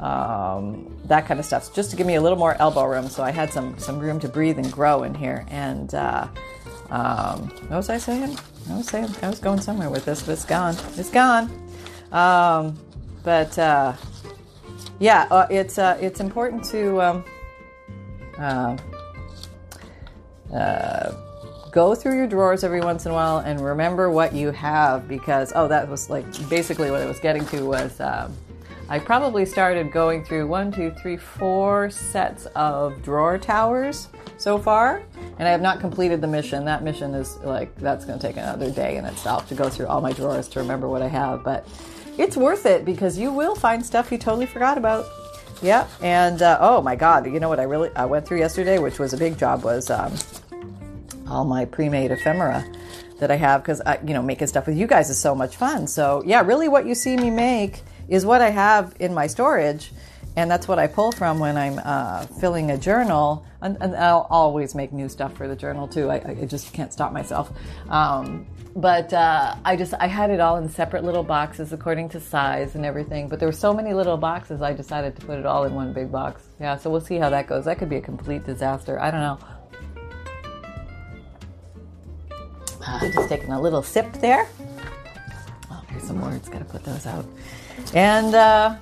um, 0.00 0.96
that 1.04 1.26
kind 1.26 1.38
of 1.38 1.46
stuff, 1.46 1.74
just 1.74 1.90
to 1.90 1.96
give 1.96 2.06
me 2.06 2.16
a 2.16 2.20
little 2.20 2.38
more 2.38 2.54
elbow 2.60 2.84
room. 2.84 3.08
So 3.08 3.22
I 3.22 3.30
had 3.30 3.52
some 3.52 3.78
some 3.78 3.98
room 3.98 4.18
to 4.20 4.28
breathe 4.28 4.58
and 4.58 4.70
grow 4.72 5.04
in 5.04 5.14
here, 5.14 5.44
and 5.48 5.94
uh, 5.94 6.26
um, 6.90 7.48
what 7.68 7.76
was 7.76 7.88
I 7.88 7.98
saying? 7.98 8.36
I 8.68 8.76
was 8.76 8.86
saying 8.88 9.08
I 9.22 9.28
was 9.28 9.38
going 9.38 9.60
somewhere 9.60 9.90
with 9.90 10.04
this, 10.04 10.22
but 10.22 10.32
it's 10.32 10.44
gone. 10.44 10.76
It's 10.96 11.10
gone. 11.10 11.50
Um, 12.12 12.78
but 13.22 13.56
uh, 13.58 13.94
yeah, 14.98 15.28
uh, 15.30 15.46
it's 15.50 15.78
uh, 15.78 15.96
it's 16.00 16.20
important 16.20 16.64
to 16.66 17.00
um, 17.00 17.24
uh, 18.38 18.76
uh, 20.52 21.12
go 21.70 21.94
through 21.94 22.16
your 22.16 22.26
drawers 22.26 22.64
every 22.64 22.80
once 22.80 23.06
in 23.06 23.12
a 23.12 23.14
while 23.14 23.38
and 23.38 23.60
remember 23.60 24.10
what 24.10 24.34
you 24.34 24.50
have 24.50 25.06
because 25.06 25.52
oh, 25.54 25.68
that 25.68 25.88
was 25.88 26.10
like 26.10 26.26
basically 26.48 26.90
what 26.90 27.02
I 27.02 27.06
was 27.06 27.20
getting 27.20 27.46
to 27.46 27.64
was. 27.64 28.00
I 28.90 28.98
probably 28.98 29.46
started 29.46 29.92
going 29.92 30.24
through 30.24 30.48
one, 30.48 30.72
two, 30.72 30.90
three, 30.90 31.16
four 31.16 31.90
sets 31.90 32.46
of 32.56 33.00
drawer 33.04 33.38
towers 33.38 34.08
so 34.36 34.58
far, 34.58 35.04
and 35.38 35.46
I 35.46 35.52
have 35.52 35.62
not 35.62 35.78
completed 35.78 36.20
the 36.20 36.26
mission. 36.26 36.64
That 36.64 36.82
mission 36.82 37.14
is 37.14 37.36
like 37.38 37.72
that's 37.76 38.04
going 38.04 38.18
to 38.18 38.26
take 38.26 38.36
another 38.36 38.68
day 38.68 38.96
in 38.96 39.04
itself 39.04 39.48
to 39.50 39.54
go 39.54 39.68
through 39.68 39.86
all 39.86 40.00
my 40.00 40.12
drawers 40.12 40.48
to 40.48 40.58
remember 40.58 40.88
what 40.88 41.02
I 41.02 41.06
have, 41.06 41.44
but 41.44 41.68
it's 42.18 42.36
worth 42.36 42.66
it 42.66 42.84
because 42.84 43.16
you 43.16 43.32
will 43.32 43.54
find 43.54 43.86
stuff 43.86 44.10
you 44.10 44.18
totally 44.18 44.46
forgot 44.46 44.76
about. 44.76 45.06
Yeah, 45.62 45.86
and 46.02 46.42
uh, 46.42 46.58
oh 46.60 46.82
my 46.82 46.96
God, 46.96 47.26
you 47.26 47.38
know 47.38 47.48
what 47.48 47.60
I 47.60 47.64
really 47.64 47.90
I 47.94 48.06
went 48.06 48.26
through 48.26 48.38
yesterday, 48.38 48.80
which 48.80 48.98
was 48.98 49.12
a 49.12 49.16
big 49.16 49.38
job, 49.38 49.62
was 49.62 49.88
um, 49.88 50.12
all 51.28 51.44
my 51.44 51.64
pre-made 51.64 52.10
ephemera 52.10 52.66
that 53.20 53.30
I 53.30 53.36
have 53.36 53.62
because 53.62 53.80
you 54.04 54.14
know 54.14 54.22
making 54.22 54.48
stuff 54.48 54.66
with 54.66 54.76
you 54.76 54.88
guys 54.88 55.10
is 55.10 55.18
so 55.20 55.32
much 55.32 55.54
fun. 55.54 55.86
So 55.86 56.24
yeah, 56.26 56.40
really, 56.40 56.66
what 56.66 56.86
you 56.86 56.96
see 56.96 57.16
me 57.16 57.30
make 57.30 57.84
is 58.10 58.26
what 58.26 58.42
I 58.42 58.50
have 58.50 58.94
in 59.00 59.14
my 59.14 59.26
storage. 59.26 59.92
And 60.36 60.50
that's 60.50 60.68
what 60.68 60.78
I 60.78 60.86
pull 60.86 61.10
from 61.12 61.38
when 61.38 61.56
I'm 61.56 61.80
uh, 61.82 62.26
filling 62.26 62.70
a 62.70 62.78
journal. 62.78 63.44
And, 63.62 63.76
and, 63.80 63.96
I'll 63.96 64.26
always 64.30 64.74
make 64.74 64.92
new 64.92 65.08
stuff 65.08 65.36
for 65.36 65.48
the 65.48 65.56
journal 65.56 65.88
too. 65.88 66.08
I, 66.08 66.16
I 66.42 66.44
just 66.46 66.72
can't 66.72 66.92
stop 66.92 67.12
myself. 67.12 67.50
Um, 67.88 68.46
but 68.76 69.12
uh, 69.12 69.56
I 69.64 69.74
just 69.76 69.92
I 69.94 70.06
had 70.06 70.30
it 70.30 70.38
all 70.38 70.56
in 70.58 70.68
separate 70.68 71.02
little 71.02 71.24
boxes 71.24 71.72
according 71.72 72.10
to 72.10 72.20
size 72.20 72.76
and 72.76 72.86
everything. 72.86 73.28
But 73.28 73.40
there 73.40 73.48
were 73.48 73.52
so 73.52 73.74
many 73.74 73.92
little 73.92 74.16
boxes, 74.16 74.62
I 74.62 74.72
decided 74.72 75.16
to 75.16 75.26
put 75.26 75.38
it 75.38 75.46
all 75.46 75.64
in 75.64 75.74
one 75.74 75.92
big 75.92 76.12
box. 76.12 76.42
Yeah, 76.60 76.76
so 76.76 76.90
we'll 76.90 77.00
see 77.00 77.16
how 77.16 77.30
that 77.30 77.48
goes. 77.48 77.64
That 77.64 77.78
could 77.78 77.88
be 77.88 77.96
a 77.96 78.00
complete 78.00 78.46
disaster. 78.46 79.00
I 79.00 79.10
don't 79.10 79.20
know. 79.20 79.38
Uh, 82.86 83.12
just 83.12 83.28
taking 83.28 83.50
a 83.50 83.60
little 83.60 83.82
sip 83.82 84.12
there. 84.14 84.48
Oh, 85.70 85.82
here's 85.88 86.04
some 86.04 86.20
words. 86.20 86.48
Got 86.48 86.60
to 86.60 86.64
put 86.64 86.84
those 86.84 87.06
out. 87.06 87.26
And 87.94 88.34
uh, 88.34 88.76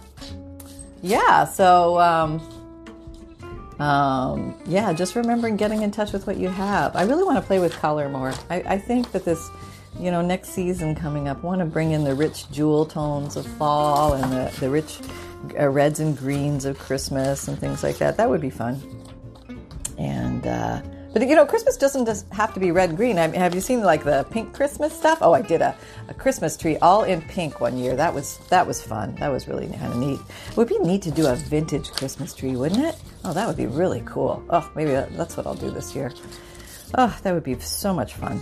yeah, 1.02 1.44
so 1.44 1.98
um, 2.00 2.40
um, 3.80 4.60
yeah, 4.66 4.92
just 4.92 5.14
remembering 5.14 5.56
getting 5.56 5.82
in 5.82 5.90
touch 5.90 6.12
with 6.12 6.26
what 6.26 6.36
you 6.36 6.48
have. 6.48 6.96
I 6.96 7.04
really 7.04 7.24
want 7.24 7.38
to 7.38 7.42
play 7.42 7.58
with 7.58 7.72
color 7.74 8.08
more. 8.08 8.32
I, 8.50 8.56
I 8.66 8.78
think 8.78 9.12
that 9.12 9.24
this, 9.24 9.50
you 9.98 10.10
know, 10.10 10.20
next 10.20 10.50
season 10.50 10.94
coming 10.94 11.28
up, 11.28 11.42
want 11.42 11.60
to 11.60 11.64
bring 11.64 11.92
in 11.92 12.04
the 12.04 12.14
rich 12.14 12.50
jewel 12.50 12.84
tones 12.86 13.36
of 13.36 13.46
fall 13.46 14.14
and 14.14 14.32
the, 14.32 14.52
the 14.60 14.68
rich 14.68 14.98
uh, 15.58 15.68
reds 15.68 16.00
and 16.00 16.16
greens 16.16 16.64
of 16.64 16.78
Christmas 16.78 17.48
and 17.48 17.58
things 17.58 17.82
like 17.82 17.98
that. 17.98 18.16
That 18.16 18.28
would 18.28 18.40
be 18.40 18.50
fun. 18.50 18.80
And 19.96 20.46
uh, 20.46 20.82
but 21.12 21.26
you 21.26 21.34
know, 21.34 21.46
Christmas 21.46 21.76
doesn't 21.76 22.06
just 22.06 22.30
have 22.32 22.52
to 22.54 22.60
be 22.60 22.70
red 22.70 22.96
green. 22.96 23.18
I 23.18 23.26
mean, 23.26 23.40
have 23.40 23.54
you 23.54 23.60
seen 23.60 23.82
like 23.82 24.04
the 24.04 24.26
pink 24.30 24.54
Christmas 24.54 24.92
stuff? 24.92 25.18
Oh, 25.20 25.32
I 25.32 25.42
did 25.42 25.62
a, 25.62 25.76
a 26.08 26.14
Christmas 26.14 26.56
tree 26.56 26.76
all 26.78 27.04
in 27.04 27.22
pink 27.22 27.60
one 27.60 27.78
year. 27.78 27.96
That 27.96 28.12
was 28.12 28.38
that 28.48 28.66
was 28.66 28.82
fun. 28.82 29.14
That 29.16 29.28
was 29.28 29.48
really 29.48 29.66
kind 29.68 29.92
of 29.92 29.96
neat. 29.96 30.20
It 30.50 30.56
would 30.56 30.68
be 30.68 30.78
neat 30.78 31.02
to 31.02 31.10
do 31.10 31.26
a 31.26 31.34
vintage 31.34 31.90
Christmas 31.92 32.34
tree, 32.34 32.56
wouldn't 32.56 32.84
it? 32.84 32.96
Oh, 33.24 33.32
that 33.32 33.46
would 33.46 33.56
be 33.56 33.66
really 33.66 34.02
cool. 34.06 34.44
Oh, 34.50 34.70
maybe 34.74 34.92
that's 35.16 35.36
what 35.36 35.46
I'll 35.46 35.54
do 35.54 35.70
this 35.70 35.94
year. 35.94 36.12
Oh, 36.96 37.16
that 37.22 37.32
would 37.32 37.44
be 37.44 37.58
so 37.58 37.92
much 37.92 38.14
fun 38.14 38.40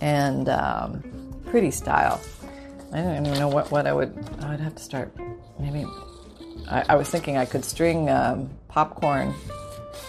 and 0.00 0.48
um, 0.48 1.02
pretty 1.46 1.70
style. 1.70 2.20
I 2.92 3.02
don't 3.02 3.26
even 3.26 3.38
know 3.38 3.48
what, 3.48 3.70
what 3.70 3.86
I 3.86 3.92
would. 3.92 4.16
I 4.40 4.50
would 4.50 4.60
have 4.60 4.74
to 4.74 4.82
start. 4.82 5.12
Maybe 5.58 5.86
I, 6.68 6.84
I 6.90 6.94
was 6.96 7.08
thinking 7.08 7.36
I 7.36 7.44
could 7.44 7.64
string 7.64 8.10
um, 8.10 8.50
popcorn 8.68 9.34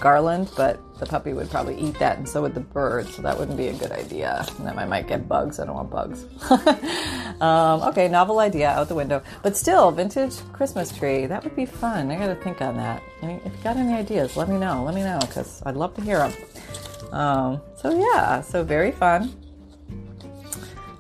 garland, 0.02 0.52
but 0.58 0.80
the 1.00 1.06
puppy 1.06 1.32
would 1.34 1.50
probably 1.50 1.80
eat 1.80 1.98
that, 2.00 2.18
and 2.18 2.28
so 2.28 2.42
would 2.42 2.54
the 2.54 2.60
bird, 2.60 3.08
so 3.08 3.22
that 3.22 3.38
wouldn't 3.38 3.58
be 3.58 3.68
a 3.68 3.74
good 3.74 3.92
idea. 3.92 4.46
And 4.58 4.68
then 4.68 4.78
I 4.78 4.86
might 4.86 5.08
get 5.08 5.28
bugs. 5.30 5.60
I 5.60 5.66
don't 5.66 5.76
want 5.76 5.90
bugs. 5.90 6.26
um, 7.42 7.82
okay, 7.90 8.08
novel 8.08 8.40
idea 8.40 8.70
out 8.70 8.90
the 8.90 8.96
window. 8.96 9.24
But 9.44 9.56
still, 9.56 9.92
vintage 9.92 10.36
Christmas 10.52 10.96
tree. 10.96 11.26
That 11.26 11.44
would 11.44 11.56
be 11.56 11.66
fun. 11.66 12.12
I 12.12 12.18
got 12.18 12.28
to 12.28 12.36
think 12.36 12.62
on 12.62 12.76
that. 12.78 13.02
If 13.22 13.46
you 13.46 13.64
got 13.64 13.78
any 13.78 13.94
ideas, 13.94 14.36
let 14.36 14.50
me 14.50 14.58
know. 14.58 14.84
Let 14.84 14.96
me 14.96 15.04
know, 15.04 15.20
because 15.22 15.62
I'd 15.66 15.76
love 15.76 15.96
to 15.96 16.02
hear 16.02 16.18
them. 16.18 16.34
Um, 17.14 17.62
so, 17.78 17.98
yeah, 17.98 18.42
so 18.42 18.64
very 18.64 18.92
fun. 18.92 19.34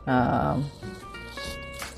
Um, 0.07 0.69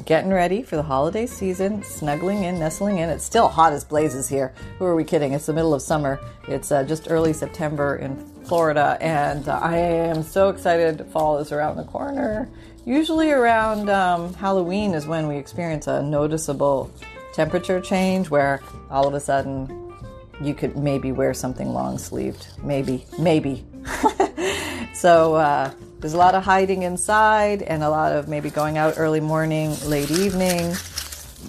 getting 0.06 0.32
ready 0.32 0.62
for 0.64 0.76
the 0.76 0.84
holiday 0.84 1.26
season, 1.26 1.84
snuggling 1.84 2.44
in, 2.44 2.60
nestling 2.60 2.98
in. 2.98 3.10
It's 3.10 3.24
still 3.24 3.48
hot 3.48 3.74
as 3.74 3.84
blazes 3.84 4.28
here. 4.28 4.54
Who 4.78 4.86
are 4.86 4.96
we 4.96 5.04
kidding? 5.04 5.34
It's 5.34 5.46
the 5.46 5.54
middle 5.54 5.74
of 5.74 5.82
summer. 5.82 6.20
It's 6.48 6.72
uh, 6.72 6.84
just 6.84 7.10
early 7.10 7.34
September 7.34 7.96
in 7.96 8.18
Florida, 8.46 8.98
and 9.00 9.48
uh, 9.48 9.60
I 9.62 9.78
am 9.78 10.24
so 10.24 10.50
excited. 10.50 11.06
Fall 11.12 11.38
is 11.38 11.52
around 11.52 11.78
the 11.78 11.86
corner. 11.86 12.50
Usually 12.86 13.32
around 13.32 13.90
um, 13.90 14.34
Halloween 14.34 14.94
is 14.94 15.08
when 15.08 15.28
we 15.28 15.38
experience 15.38 15.88
a 15.88 16.02
noticeable 16.02 16.92
temperature 17.34 17.80
change 17.80 18.30
where 18.30 18.62
all 18.90 19.08
of 19.08 19.14
a 19.14 19.20
sudden 19.20 19.94
you 20.42 20.54
could 20.54 20.76
maybe 20.76 21.12
wear 21.12 21.34
something 21.34 21.70
long 21.70 21.98
sleeved. 21.98 22.48
Maybe, 22.62 23.06
maybe. 23.18 23.66
so, 24.94 25.36
uh, 25.36 25.72
there's 26.04 26.16
a 26.16 26.18
lot 26.18 26.36
of 26.36 26.44
hiding 26.44 26.84
inside 26.84 27.62
and 27.62 27.82
a 27.82 27.90
lot 27.90 28.12
of 28.12 28.28
maybe 28.28 28.50
going 28.50 28.78
out 28.78 28.96
early 28.98 29.22
morning, 29.22 29.74
late 29.86 30.12
evening, 30.12 30.76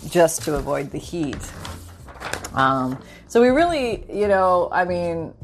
just 0.08 0.42
to 0.42 0.54
avoid 0.54 0.92
the 0.92 0.98
heat. 0.98 1.40
Um, 2.52 3.02
so 3.26 3.42
we 3.42 3.48
really, 3.48 4.04
you 4.08 4.28
know, 4.28 4.68
I 4.70 4.84
mean, 4.84 5.34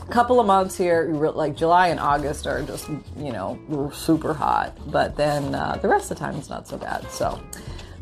a 0.00 0.12
couple 0.12 0.40
of 0.40 0.48
months 0.48 0.76
here, 0.76 1.12
like 1.12 1.54
July 1.54 1.90
and 1.90 2.00
August 2.00 2.48
are 2.48 2.60
just, 2.62 2.88
you 3.16 3.30
know, 3.30 3.92
super 3.94 4.34
hot. 4.34 4.76
But 4.90 5.16
then 5.16 5.54
uh, 5.54 5.78
the 5.80 5.86
rest 5.86 6.10
of 6.10 6.18
the 6.18 6.24
time 6.24 6.34
is 6.34 6.50
not 6.50 6.66
so 6.66 6.78
bad. 6.78 7.08
So, 7.08 7.40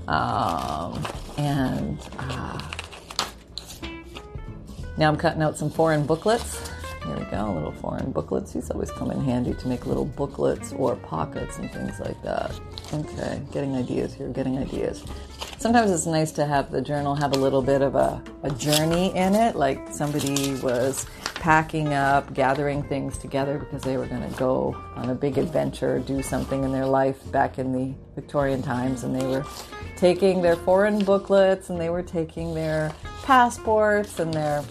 um, 0.09 1.07
and 1.37 1.99
uh, 2.19 2.59
now 4.97 5.11
I'm 5.11 5.19
cutting 5.19 5.43
out 5.43 5.59
some 5.59 5.69
foreign 5.69 6.07
booklets 6.07 6.70
here 7.05 7.17
we 7.17 7.25
go, 7.25 7.53
little 7.53 7.73
foreign 7.73 8.13
booklets. 8.13 8.53
These 8.53 8.71
always 8.71 8.91
come 8.91 9.11
in 9.11 9.21
handy 9.25 9.55
to 9.55 9.69
make 9.69 9.87
little 9.87 10.05
booklets 10.05 10.73
or 10.73 10.97
pockets 10.97 11.59
and 11.59 11.71
things 11.71 11.99
like 11.99 12.21
that. 12.23 12.59
Okay, 12.93 13.41
getting 13.53 13.75
ideas 13.75 14.13
here, 14.13 14.29
getting 14.29 14.59
ideas. 14.59 15.03
Sometimes 15.59 15.91
it's 15.91 16.07
nice 16.07 16.33
to 16.33 16.47
have 16.47 16.71
the 16.71 16.81
journal 16.81 17.15
have 17.15 17.33
a 17.35 17.39
little 17.39 17.63
bit 17.63 17.83
of 17.83 17.95
a, 17.95 18.23
a 18.43 18.51
journey 18.51 19.15
in 19.17 19.35
it, 19.35 19.57
like 19.57 19.93
somebody 19.93 20.55
was 20.57 21.07
packing 21.35 21.95
up, 21.95 22.33
gathering 22.35 22.83
things 22.83 23.17
together 23.17 23.59
because 23.59 23.83
they 23.83 23.97
were 23.97 24.07
going 24.07 24.31
to 24.31 24.39
go 24.39 24.77
on 24.95 25.11
a 25.11 25.15
big 25.15 25.39
adventure, 25.39 25.99
do 25.99 26.23
something 26.23 26.65
in 26.65 26.73
their 26.73 26.87
life 26.87 27.31
back 27.33 27.59
in 27.59 27.73
the 27.73 27.95
Victorian 28.15 28.63
times, 28.63 29.05
and 29.05 29.15
they 29.15 29.27
were 29.27 29.45
taking 29.97 30.41
their 30.41 30.57
foreign 30.57 30.99
booklets 31.05 31.69
and 31.69 31.79
they 31.79 31.91
were 31.91 32.03
taking 32.03 32.55
their 32.55 32.91
passports 33.23 34.19
and 34.19 34.33
their 34.33 34.65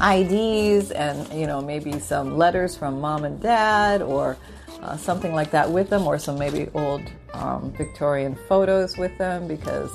IDs 0.00 0.90
and 0.90 1.32
you 1.32 1.46
know 1.46 1.60
maybe 1.60 1.98
some 1.98 2.36
letters 2.36 2.76
from 2.76 3.00
mom 3.00 3.24
and 3.24 3.40
dad 3.40 4.02
or 4.02 4.36
uh, 4.82 4.96
something 4.96 5.34
like 5.34 5.50
that 5.50 5.70
with 5.70 5.90
them, 5.90 6.06
or 6.06 6.18
some 6.18 6.38
maybe 6.38 6.68
old 6.74 7.02
um, 7.34 7.72
Victorian 7.72 8.36
photos 8.48 8.96
with 8.96 9.16
them 9.18 9.48
because 9.48 9.90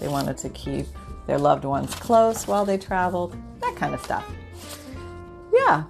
they 0.00 0.08
wanted 0.08 0.36
to 0.38 0.48
keep 0.50 0.86
their 1.26 1.38
loved 1.38 1.64
ones 1.64 1.94
close 1.94 2.46
while 2.46 2.64
they 2.64 2.76
traveled, 2.76 3.36
that 3.60 3.76
kind 3.76 3.94
of 3.94 4.00
stuff. 4.02 4.28
Yeah. 5.52 5.84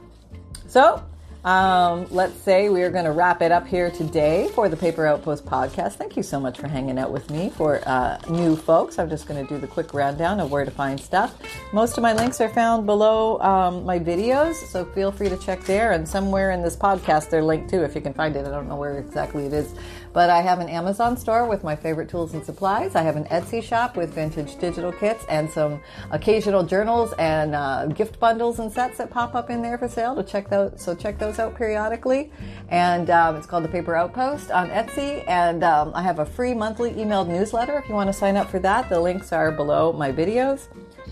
So 0.69 1.03
um, 1.45 2.07
let's 2.11 2.39
say 2.41 2.69
we 2.69 2.83
are 2.83 2.91
going 2.91 3.05
to 3.05 3.13
wrap 3.13 3.43
it 3.43 3.53
up 3.53 3.67
here 3.67 3.91
today 3.91 4.49
for 4.55 4.69
the 4.69 4.77
Paper 4.77 5.07
Outpost 5.07 5.45
podcast. 5.45 5.95
Thank 5.95 6.17
you 6.17 6.23
so 6.23 6.41
much 6.41 6.59
for 6.59 6.69
hanging 6.69 6.99
out 6.99 7.11
with 7.11 7.31
me. 7.31 7.51
For 7.51 7.87
uh, 7.87 8.19
new 8.29 8.57
folks, 8.57 8.99
I'm 8.99 9.11
just 9.11 9.27
going 9.27 9.45
to 9.45 9.55
do 9.55 9.61
the 9.61 9.67
quick 9.67 9.95
rundown 9.95 10.41
of 10.41 10.51
where 10.51 10.65
to 10.65 10.71
find 10.71 10.99
stuff. 10.99 11.35
Most 11.73 11.99
of 11.99 12.03
my 12.03 12.13
links 12.13 12.41
are 12.41 12.49
found 12.49 12.87
below 12.87 13.41
um, 13.41 13.85
my 13.85 13.99
videos, 13.99 14.55
so 14.55 14.85
feel 14.85 15.11
free 15.11 15.29
to 15.29 15.37
check 15.37 15.61
there. 15.65 15.91
And 15.91 16.09
somewhere 16.09 16.53
in 16.53 16.63
this 16.63 16.77
podcast, 16.77 17.31
they're 17.31 17.43
linked 17.43 17.69
too, 17.69 17.83
if 17.83 17.97
you 17.97 18.01
can 18.01 18.15
find 18.15 18.37
it. 18.37 18.47
I 18.47 18.51
don't 18.51 18.69
know 18.69 18.77
where 18.77 18.99
exactly 18.99 19.47
it 19.47 19.53
is. 19.53 19.75
But 20.13 20.31
I 20.31 20.41
have 20.41 20.61
an 20.61 20.69
Amazon 20.69 21.17
store 21.17 21.49
with 21.49 21.65
my 21.65 21.75
favorite 21.75 22.09
tools 22.09 22.33
and 22.33 22.45
supplies. 22.45 22.95
I 22.95 23.03
have 23.03 23.17
an 23.17 23.25
Etsy 23.25 23.61
shop 23.61 23.97
with 23.97 24.15
vintage 24.15 24.57
digital 24.61 24.93
kits 24.93 25.25
and 25.29 25.51
some 25.51 25.81
occasional 26.13 26.63
journals 26.63 27.13
and 27.19 27.57
uh, 27.57 27.87
gift 27.87 28.21
bundles 28.21 28.61
and 28.61 28.71
sets 28.71 28.99
that 28.99 29.11
pop 29.11 29.35
up 29.35 29.51
in 29.51 29.61
there 29.61 29.77
for 29.77 29.89
sale. 29.89 30.15
To 30.15 30.23
check 30.23 30.49
those, 30.49 30.81
so 30.81 30.95
check 30.95 31.19
those 31.19 31.41
out 31.41 31.57
periodically. 31.57 32.31
And 32.69 33.11
um, 33.11 33.35
it's 33.35 33.47
called 33.49 33.65
the 33.65 33.69
Paper 33.69 33.97
Outpost 33.97 34.53
on 34.53 34.71
Etsy. 34.71 35.25
And 35.27 35.65
um, 35.65 35.91
I 35.93 36.03
have 36.03 36.21
a 36.21 36.27
free 36.27 36.55
monthly 36.55 36.93
emailed 36.93 37.27
newsletter 37.27 37.77
if 37.79 37.89
you 37.89 37.97
want 37.97 38.09
to 38.09 38.13
sign 38.13 38.37
up 38.37 38.49
for 38.49 38.61
that. 38.61 38.89
The 38.89 39.01
links 39.01 39.33
are 39.33 39.51
below 39.51 39.93
my 39.93 40.13
videos, 40.13 40.69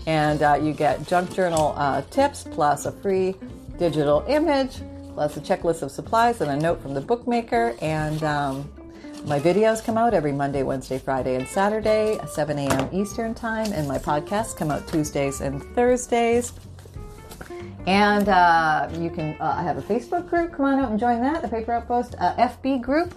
and 0.07 0.41
uh, 0.41 0.59
you 0.61 0.73
get 0.73 1.05
junk 1.07 1.33
journal 1.33 1.73
uh, 1.77 2.01
tips 2.03 2.45
plus 2.51 2.85
a 2.85 2.91
free 2.91 3.35
digital 3.77 4.23
image 4.27 4.81
plus 5.13 5.37
a 5.37 5.41
checklist 5.41 5.81
of 5.81 5.91
supplies 5.91 6.41
and 6.41 6.51
a 6.51 6.57
note 6.57 6.81
from 6.81 6.93
the 6.93 7.01
bookmaker 7.01 7.75
and 7.81 8.23
um, 8.23 8.69
my 9.25 9.39
videos 9.39 9.81
come 9.81 9.97
out 9.97 10.13
every 10.13 10.33
Monday, 10.33 10.63
Wednesday, 10.63 10.99
Friday, 10.99 11.35
and 11.35 11.47
Saturday, 11.47 12.19
7 12.27 12.59
a.m. 12.59 12.89
Eastern 12.91 13.33
Time, 13.33 13.71
and 13.71 13.87
my 13.87 13.97
podcasts 13.97 14.55
come 14.55 14.69
out 14.69 14.85
Tuesdays 14.85 15.39
and 15.39 15.63
Thursdays. 15.75 16.51
And 17.87 18.27
uh, 18.27 18.89
you 18.99 19.09
can, 19.09 19.37
uh, 19.39 19.55
I 19.57 19.63
have 19.63 19.77
a 19.77 19.81
Facebook 19.81 20.29
group. 20.29 20.51
Come 20.51 20.65
on 20.65 20.79
out 20.79 20.91
and 20.91 20.99
join 20.99 21.21
that, 21.21 21.41
the 21.41 21.47
Paper 21.47 21.71
Outpost 21.71 22.15
uh, 22.19 22.35
FB 22.35 22.81
group. 22.81 23.13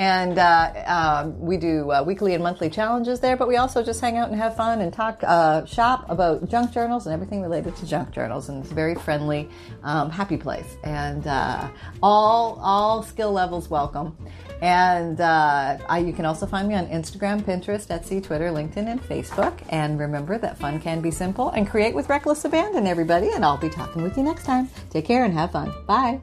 And 0.00 0.38
uh, 0.38 0.72
um, 0.86 1.38
we 1.38 1.58
do 1.58 1.92
uh, 1.92 2.02
weekly 2.02 2.32
and 2.32 2.42
monthly 2.42 2.70
challenges 2.70 3.20
there, 3.20 3.36
but 3.36 3.46
we 3.48 3.58
also 3.58 3.82
just 3.82 4.00
hang 4.00 4.16
out 4.16 4.30
and 4.30 4.40
have 4.40 4.56
fun 4.56 4.80
and 4.80 4.90
talk 4.90 5.22
uh, 5.22 5.66
shop 5.66 6.06
about 6.08 6.48
junk 6.48 6.72
journals 6.72 7.04
and 7.04 7.12
everything 7.12 7.42
related 7.42 7.76
to 7.76 7.86
junk 7.86 8.10
journals. 8.10 8.48
And 8.48 8.62
it's 8.62 8.72
a 8.72 8.74
very 8.74 8.94
friendly, 8.94 9.46
um, 9.82 10.08
happy 10.08 10.38
place. 10.38 10.78
And 10.84 11.26
all 12.02 12.58
all 12.62 13.02
skill 13.02 13.30
levels 13.30 13.68
welcome. 13.68 14.16
And 14.62 15.20
uh, 15.20 15.76
I, 15.86 15.98
you 15.98 16.14
can 16.14 16.24
also 16.24 16.46
find 16.46 16.66
me 16.66 16.76
on 16.76 16.86
Instagram, 16.86 17.42
Pinterest, 17.42 17.86
Etsy, 17.88 18.22
Twitter, 18.22 18.48
LinkedIn, 18.48 18.86
and 18.88 19.02
Facebook. 19.02 19.60
And 19.68 19.98
remember 19.98 20.38
that 20.38 20.56
fun 20.56 20.80
can 20.80 21.02
be 21.02 21.10
simple 21.10 21.50
and 21.50 21.68
create 21.68 21.94
with 21.94 22.08
reckless 22.08 22.46
abandon, 22.46 22.86
everybody. 22.86 23.28
And 23.34 23.44
I'll 23.44 23.58
be 23.58 23.68
talking 23.68 24.02
with 24.02 24.16
you 24.16 24.22
next 24.22 24.44
time. 24.44 24.70
Take 24.88 25.04
care 25.04 25.26
and 25.26 25.34
have 25.34 25.52
fun. 25.52 25.74
Bye. 25.86 26.20